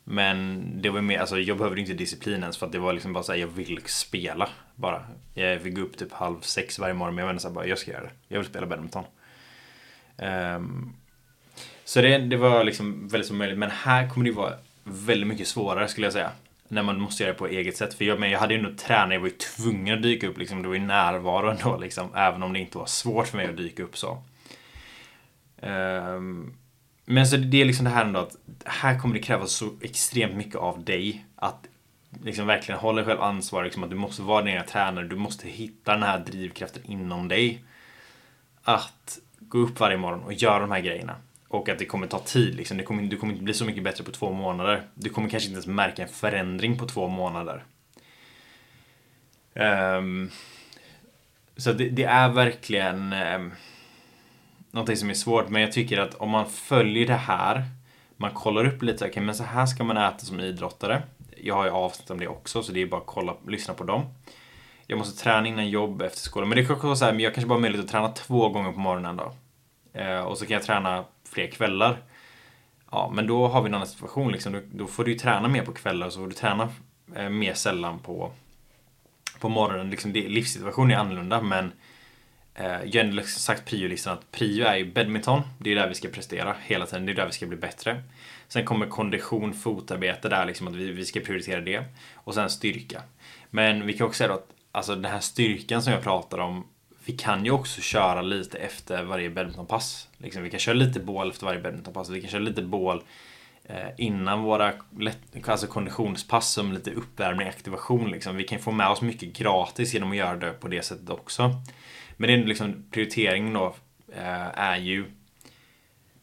Men 0.03 0.63
det 0.81 0.89
var 0.89 1.01
mer, 1.01 1.19
alltså 1.19 1.39
jag 1.39 1.57
behövde 1.57 1.81
inte 1.81 1.93
disciplin 1.93 2.41
ens 2.41 2.57
för 2.57 2.65
att 2.65 2.71
det 2.71 2.79
var 2.79 2.93
liksom 2.93 3.13
bara 3.13 3.23
såhär, 3.23 3.39
jag 3.39 3.47
vill 3.47 3.79
spela 3.85 4.49
bara. 4.75 5.05
Jag 5.33 5.61
fick 5.61 5.75
gå 5.75 5.81
upp 5.81 5.97
typ 5.97 6.13
halv 6.13 6.41
sex 6.41 6.79
varje 6.79 6.93
morgon 6.93 7.15
men 7.15 7.25
jag 7.25 7.33
var 7.33 7.39
såhär 7.39 7.55
bara, 7.55 7.67
jag 7.67 7.77
ska 7.77 7.91
göra 7.91 8.03
det. 8.03 8.11
Jag 8.27 8.39
vill 8.39 8.49
spela 8.49 8.65
badminton. 8.65 9.03
Um, 10.17 10.95
så 11.85 12.01
det, 12.01 12.17
det 12.17 12.37
var 12.37 12.63
liksom 12.63 13.07
väldigt 13.07 13.27
som 13.27 13.37
möjligt. 13.37 13.57
Men 13.57 13.71
här 13.71 14.09
kommer 14.09 14.25
det 14.25 14.31
vara 14.31 14.53
väldigt 14.83 15.27
mycket 15.27 15.47
svårare 15.47 15.87
skulle 15.87 16.05
jag 16.05 16.13
säga 16.13 16.31
när 16.71 16.83
man 16.83 17.01
måste 17.01 17.23
göra 17.23 17.33
det 17.33 17.39
på 17.39 17.47
eget 17.47 17.77
sätt. 17.77 17.93
För 17.93 18.05
jag, 18.05 18.19
men 18.19 18.31
jag 18.31 18.39
hade 18.39 18.53
ju 18.53 18.59
ändå 18.59 18.75
tränat, 18.77 19.13
jag 19.13 19.19
var 19.19 19.27
ju 19.27 19.33
tvungen 19.33 19.97
att 19.97 20.03
dyka 20.03 20.27
upp 20.27 20.37
liksom. 20.37 20.61
Det 20.61 20.67
var 20.67 20.75
ju 20.75 20.81
närvaro 20.81 21.49
ändå 21.49 21.77
liksom. 21.77 22.15
Även 22.15 22.43
om 22.43 22.53
det 22.53 22.59
inte 22.59 22.77
var 22.77 22.85
svårt 22.85 23.27
för 23.27 23.37
mig 23.37 23.47
att 23.47 23.57
dyka 23.57 23.83
upp 23.83 23.97
så. 23.97 24.23
Um, 25.61 26.53
men 27.05 27.27
så 27.27 27.37
det 27.37 27.61
är 27.61 27.65
liksom 27.65 27.85
det 27.85 27.91
här 27.91 28.05
ändå 28.05 28.19
att 28.19 28.35
här 28.65 28.99
kommer 28.99 29.15
det 29.15 29.21
krävas 29.21 29.51
så 29.51 29.69
extremt 29.81 30.35
mycket 30.35 30.55
av 30.55 30.83
dig. 30.83 31.25
Att 31.35 31.67
liksom 32.23 32.47
verkligen 32.47 32.79
hålla 32.79 32.95
dig 32.95 33.05
själv 33.05 33.21
ansvarig. 33.21 33.65
Liksom 33.65 33.83
att 33.83 33.89
du 33.89 33.95
måste 33.95 34.21
vara 34.21 34.41
din 34.41 34.53
egna 34.53 34.63
tränare. 34.63 35.07
Du 35.07 35.15
måste 35.15 35.47
hitta 35.47 35.93
den 35.93 36.03
här 36.03 36.19
drivkraften 36.19 36.83
inom 36.85 37.27
dig. 37.27 37.63
Att 38.63 39.19
gå 39.39 39.57
upp 39.57 39.79
varje 39.79 39.97
morgon 39.97 40.23
och 40.23 40.33
göra 40.33 40.59
de 40.59 40.71
här 40.71 40.81
grejerna. 40.81 41.15
Och 41.51 41.69
att 41.69 41.79
det 41.79 41.85
kommer 41.85 42.07
ta 42.07 42.19
tid. 42.19 42.55
Liksom. 42.55 42.77
Det 42.77 42.83
kommer, 42.83 43.03
du 43.03 43.17
kommer 43.17 43.33
inte 43.33 43.43
bli 43.43 43.53
så 43.53 43.65
mycket 43.65 43.83
bättre 43.83 44.03
på 44.03 44.11
två 44.11 44.31
månader. 44.31 44.83
Du 44.93 45.09
kommer 45.09 45.29
kanske 45.29 45.47
inte 45.47 45.55
ens 45.55 45.67
märka 45.67 46.03
en 46.03 46.09
förändring 46.09 46.77
på 46.77 46.85
två 46.85 47.07
månader. 47.07 47.63
Um, 49.53 50.31
så 51.57 51.73
det, 51.73 51.89
det, 51.89 52.03
är 52.03 52.29
verkligen 52.29 53.13
um, 53.13 53.51
någonting 54.71 54.97
som 54.97 55.09
är 55.09 55.13
svårt. 55.13 55.49
Men 55.49 55.61
jag 55.61 55.71
tycker 55.71 55.97
att 55.97 56.15
om 56.15 56.29
man 56.29 56.49
följer 56.49 57.07
det 57.07 57.13
här. 57.13 57.65
Man 58.17 58.31
kollar 58.31 58.65
upp 58.65 58.83
lite, 58.83 58.97
okej 58.97 59.09
okay, 59.09 59.23
men 59.23 59.35
så 59.35 59.43
här 59.43 59.65
ska 59.65 59.83
man 59.83 59.97
äta 59.97 60.19
som 60.19 60.39
idrottare. 60.39 61.01
Jag 61.37 61.55
har 61.55 61.65
ju 61.65 61.71
avsnitt 61.71 62.09
om 62.09 62.19
det 62.19 62.27
också, 62.27 62.63
så 62.63 62.71
det 62.71 62.81
är 62.81 62.85
bara 62.85 63.01
att 63.01 63.07
kolla, 63.07 63.35
lyssna 63.47 63.73
på 63.73 63.83
dem. 63.83 64.01
Jag 64.87 64.97
måste 64.97 65.23
träna 65.23 65.47
innan 65.47 65.69
jobb 65.69 66.01
efter 66.01 66.19
skolan. 66.19 66.49
Men 66.49 66.55
det 66.55 66.65
kan 66.65 66.75
också 66.75 66.87
vara 66.87 66.95
så 66.95 67.05
här, 67.05 67.11
men 67.11 67.21
jag 67.21 67.33
kanske 67.33 67.47
bara 67.47 67.55
har 67.55 67.61
möjlighet 67.61 67.85
att 67.85 67.91
träna 67.91 68.09
två 68.09 68.49
gånger 68.49 68.71
på 68.71 68.79
morgonen 68.79 69.17
då. 69.17 69.33
Uh, 70.01 70.19
och 70.19 70.37
så 70.37 70.45
kan 70.45 70.53
jag 70.53 70.63
träna 70.63 71.05
fler 71.31 71.47
kvällar. 71.47 71.97
Ja, 72.91 73.11
men 73.13 73.27
då 73.27 73.47
har 73.47 73.61
vi 73.61 73.67
en 73.67 73.73
annan 73.73 73.87
situation 73.87 74.31
liksom. 74.31 74.53
Då, 74.53 74.59
då 74.71 74.87
får 74.87 75.03
du 75.03 75.11
ju 75.11 75.17
träna 75.17 75.47
mer 75.47 75.65
på 75.65 75.73
kvällar 75.73 76.07
och 76.07 76.13
så 76.13 76.19
får 76.19 76.27
du 76.27 76.33
träna 76.33 76.69
eh, 77.15 77.29
mer 77.29 77.53
sällan 77.53 77.99
på, 77.99 78.31
på 79.39 79.49
morgonen. 79.49 79.89
Liksom 79.89 80.13
det, 80.13 80.29
livssituationen 80.29 80.91
är 80.91 80.95
annorlunda 80.95 81.41
men 81.41 81.71
eh, 82.55 82.83
jag 82.85 83.03
har 83.03 83.11
liksom 83.11 83.39
sagt 83.39 83.65
priolistan 83.65 84.13
att 84.13 84.31
prio 84.31 84.65
är 84.65 84.75
ju 84.75 84.93
badminton. 84.93 85.41
Det 85.57 85.71
är 85.71 85.75
där 85.75 85.87
vi 85.87 85.95
ska 85.95 86.07
prestera 86.07 86.55
hela 86.61 86.85
tiden. 86.85 87.05
Det 87.05 87.11
är 87.11 87.15
där 87.15 87.25
vi 87.25 87.31
ska 87.31 87.45
bli 87.45 87.57
bättre. 87.57 88.03
Sen 88.47 88.65
kommer 88.65 88.85
kondition, 88.85 89.53
fotarbete 89.53 90.29
där 90.29 90.45
liksom 90.45 90.67
att 90.67 90.75
vi, 90.75 90.91
vi 90.91 91.05
ska 91.05 91.19
prioritera 91.19 91.61
det. 91.61 91.83
Och 92.15 92.33
sen 92.33 92.49
styrka. 92.49 93.01
Men 93.49 93.87
vi 93.87 93.93
kan 93.93 94.07
också 94.07 94.17
säga 94.17 94.27
då 94.27 94.33
att 94.33 94.47
alltså 94.71 94.95
den 94.95 95.11
här 95.11 95.19
styrkan 95.19 95.81
som 95.81 95.93
jag 95.93 96.03
pratar 96.03 96.37
om 96.37 96.67
vi 97.05 97.13
kan 97.13 97.45
ju 97.45 97.51
också 97.51 97.81
köra 97.81 98.21
lite 98.21 98.57
efter 98.57 99.03
varje 99.03 99.29
badmintonpass. 99.29 100.07
Liksom, 100.17 100.43
vi 100.43 100.49
kan 100.49 100.59
köra 100.59 100.75
lite 100.75 100.99
bål 100.99 101.29
efter 101.29 101.45
varje 101.45 101.61
badmintonpass. 101.61 102.09
Vi 102.09 102.21
kan 102.21 102.29
köra 102.29 102.41
lite 102.41 102.61
bål 102.61 103.03
eh, 103.63 103.89
innan 103.97 104.41
våra 104.41 104.73
lätt, 104.99 105.49
alltså 105.49 105.67
konditionspass 105.67 106.51
som 106.51 106.73
lite 106.73 106.91
uppvärmning 106.91 107.47
aktivation. 107.47 108.11
Liksom. 108.11 108.35
Vi 108.35 108.43
kan 108.43 108.59
få 108.59 108.71
med 108.71 108.87
oss 108.87 109.01
mycket 109.01 109.37
gratis 109.37 109.93
genom 109.93 110.11
att 110.11 110.17
göra 110.17 110.35
det 110.35 110.51
på 110.51 110.67
det 110.67 110.81
sättet 110.81 111.09
också. 111.09 111.55
Men 112.17 112.27
det 112.27 112.33
är 112.33 112.45
liksom 112.45 112.85
prioriteringen 112.91 113.53
då 113.53 113.75
eh, 114.13 114.59
är 114.59 114.77
ju 114.77 115.05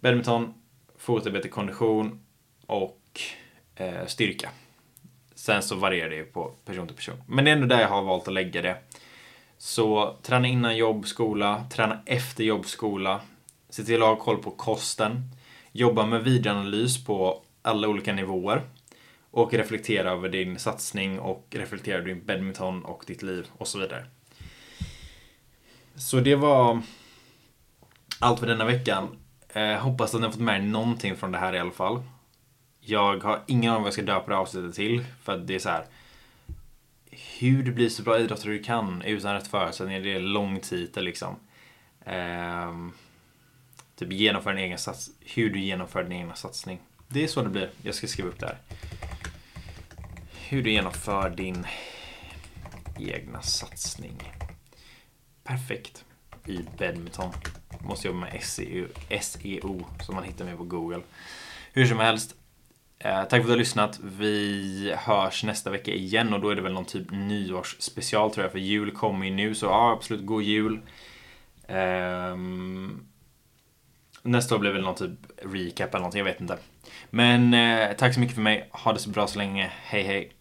badminton, 0.00 0.54
fotarbete, 0.98 1.48
kondition 1.48 2.20
och 2.66 3.20
eh, 3.76 4.06
styrka. 4.06 4.50
Sen 5.34 5.62
så 5.62 5.76
varierar 5.76 6.10
det 6.10 6.16
ju 6.16 6.24
på 6.24 6.44
person 6.64 6.86
till 6.86 6.96
person. 6.96 7.22
Men 7.26 7.44
det 7.44 7.50
är 7.50 7.52
ändå 7.52 7.66
där 7.66 7.80
jag 7.80 7.88
har 7.88 8.02
valt 8.02 8.28
att 8.28 8.34
lägga 8.34 8.62
det. 8.62 8.76
Så 9.58 10.16
träna 10.22 10.48
innan 10.48 10.76
jobb, 10.76 11.06
skola, 11.06 11.64
träna 11.70 12.02
efter 12.06 12.44
jobb, 12.44 12.66
skola. 12.66 13.20
Se 13.70 13.84
till 13.84 14.02
att 14.02 14.08
ha 14.08 14.16
koll 14.16 14.42
på 14.42 14.50
kosten. 14.50 15.22
Jobba 15.72 16.06
med 16.06 16.24
videoanalys 16.24 17.04
på 17.04 17.42
alla 17.62 17.88
olika 17.88 18.12
nivåer. 18.12 18.62
Och 19.30 19.54
reflektera 19.54 20.10
över 20.10 20.28
din 20.28 20.58
satsning 20.58 21.18
och 21.20 21.46
reflektera 21.50 21.98
över 21.98 22.08
din 22.08 22.26
badminton 22.26 22.84
och 22.84 23.04
ditt 23.06 23.22
liv 23.22 23.46
och 23.58 23.68
så 23.68 23.78
vidare. 23.78 24.06
Så 25.94 26.20
det 26.20 26.34
var 26.34 26.82
allt 28.18 28.40
för 28.40 28.46
denna 28.46 28.64
veckan. 28.64 29.08
Eh, 29.48 29.72
hoppas 29.72 30.14
att 30.14 30.20
ni 30.20 30.26
har 30.26 30.32
fått 30.32 30.40
med 30.40 30.56
er 30.56 30.62
någonting 30.62 31.16
från 31.16 31.32
det 31.32 31.38
här 31.38 31.54
i 31.54 31.58
alla 31.58 31.70
fall. 31.70 32.02
Jag 32.80 33.24
har 33.24 33.42
ingen 33.46 33.70
aning 33.70 33.76
om 33.76 33.82
vad 33.82 33.86
jag 33.86 33.92
ska 33.92 34.02
döpa 34.02 34.26
det 34.26 34.34
här 34.34 34.42
avsnittet 34.42 34.74
till. 34.74 35.04
För 35.22 35.34
att 35.34 35.46
det 35.46 35.54
är 35.54 35.58
så 35.58 35.68
här. 35.68 35.86
Hur 37.10 37.62
du 37.62 37.72
blir 37.72 37.88
så 37.88 38.02
bra 38.02 38.18
idrottare 38.18 38.52
du 38.52 38.62
kan 38.62 39.02
utan 39.02 39.34
rätt 39.34 39.46
förutsättningar. 39.46 40.00
Det 40.00 40.12
är 40.12 40.16
en 40.16 40.32
lång 40.32 40.60
titel 40.60 41.04
liksom. 41.04 41.36
Ehm, 42.04 42.92
typ 43.96 44.12
genomför 44.12 44.54
din 44.54 44.64
egen 44.64 44.78
sats 44.78 45.10
Hur 45.20 45.50
du 45.50 45.60
genomför 45.60 46.02
din 46.02 46.12
egna 46.12 46.34
satsning. 46.34 46.80
Det 47.08 47.24
är 47.24 47.28
så 47.28 47.42
det 47.42 47.48
blir. 47.48 47.70
Jag 47.82 47.94
ska 47.94 48.06
skriva 48.06 48.28
upp 48.28 48.40
det 48.40 48.46
här. 48.46 48.58
Hur 50.48 50.62
du 50.62 50.70
genomför 50.72 51.30
din 51.30 51.66
egna 52.98 53.42
satsning. 53.42 54.32
Perfekt. 55.44 56.04
I 56.46 56.58
badminton. 56.78 57.32
Måste 57.80 58.06
jobba 58.06 58.20
med 58.20 58.42
SEO, 58.42 58.86
SEO 59.20 59.86
som 60.00 60.14
man 60.14 60.24
hittar 60.24 60.44
med 60.44 60.56
på 60.56 60.64
Google. 60.64 61.02
Hur 61.72 61.86
som 61.86 61.98
helst. 61.98 62.34
Eh, 63.00 63.20
tack 63.20 63.30
för 63.30 63.38
att 63.38 63.44
du 63.44 63.50
har 63.50 63.56
lyssnat. 63.56 64.00
Vi 64.02 64.94
hörs 64.98 65.44
nästa 65.44 65.70
vecka 65.70 65.90
igen 65.90 66.32
och 66.32 66.40
då 66.40 66.50
är 66.50 66.56
det 66.56 66.62
väl 66.62 66.72
någon 66.72 66.84
typ 66.84 67.10
nyårsspecial 67.10 68.30
tror 68.30 68.44
jag. 68.44 68.52
För 68.52 68.58
jul 68.58 68.90
kommer 68.90 69.26
ju 69.26 69.34
nu 69.34 69.54
så 69.54 69.66
ja, 69.66 69.92
absolut 69.92 70.26
god 70.26 70.42
jul. 70.42 70.80
Um, 71.68 73.06
nästa 74.22 74.54
år 74.54 74.58
blir 74.58 74.72
väl 74.72 74.82
någon 74.82 74.94
typ 74.94 75.18
recap 75.36 75.88
eller 75.88 75.98
någonting, 75.98 76.18
jag 76.18 76.24
vet 76.24 76.40
inte. 76.40 76.58
Men 77.10 77.54
eh, 77.54 77.96
tack 77.96 78.14
så 78.14 78.20
mycket 78.20 78.34
för 78.34 78.42
mig. 78.42 78.68
Ha 78.72 78.92
det 78.92 78.98
så 78.98 79.10
bra 79.10 79.26
så 79.26 79.38
länge. 79.38 79.72
Hej 79.82 80.02
hej. 80.02 80.32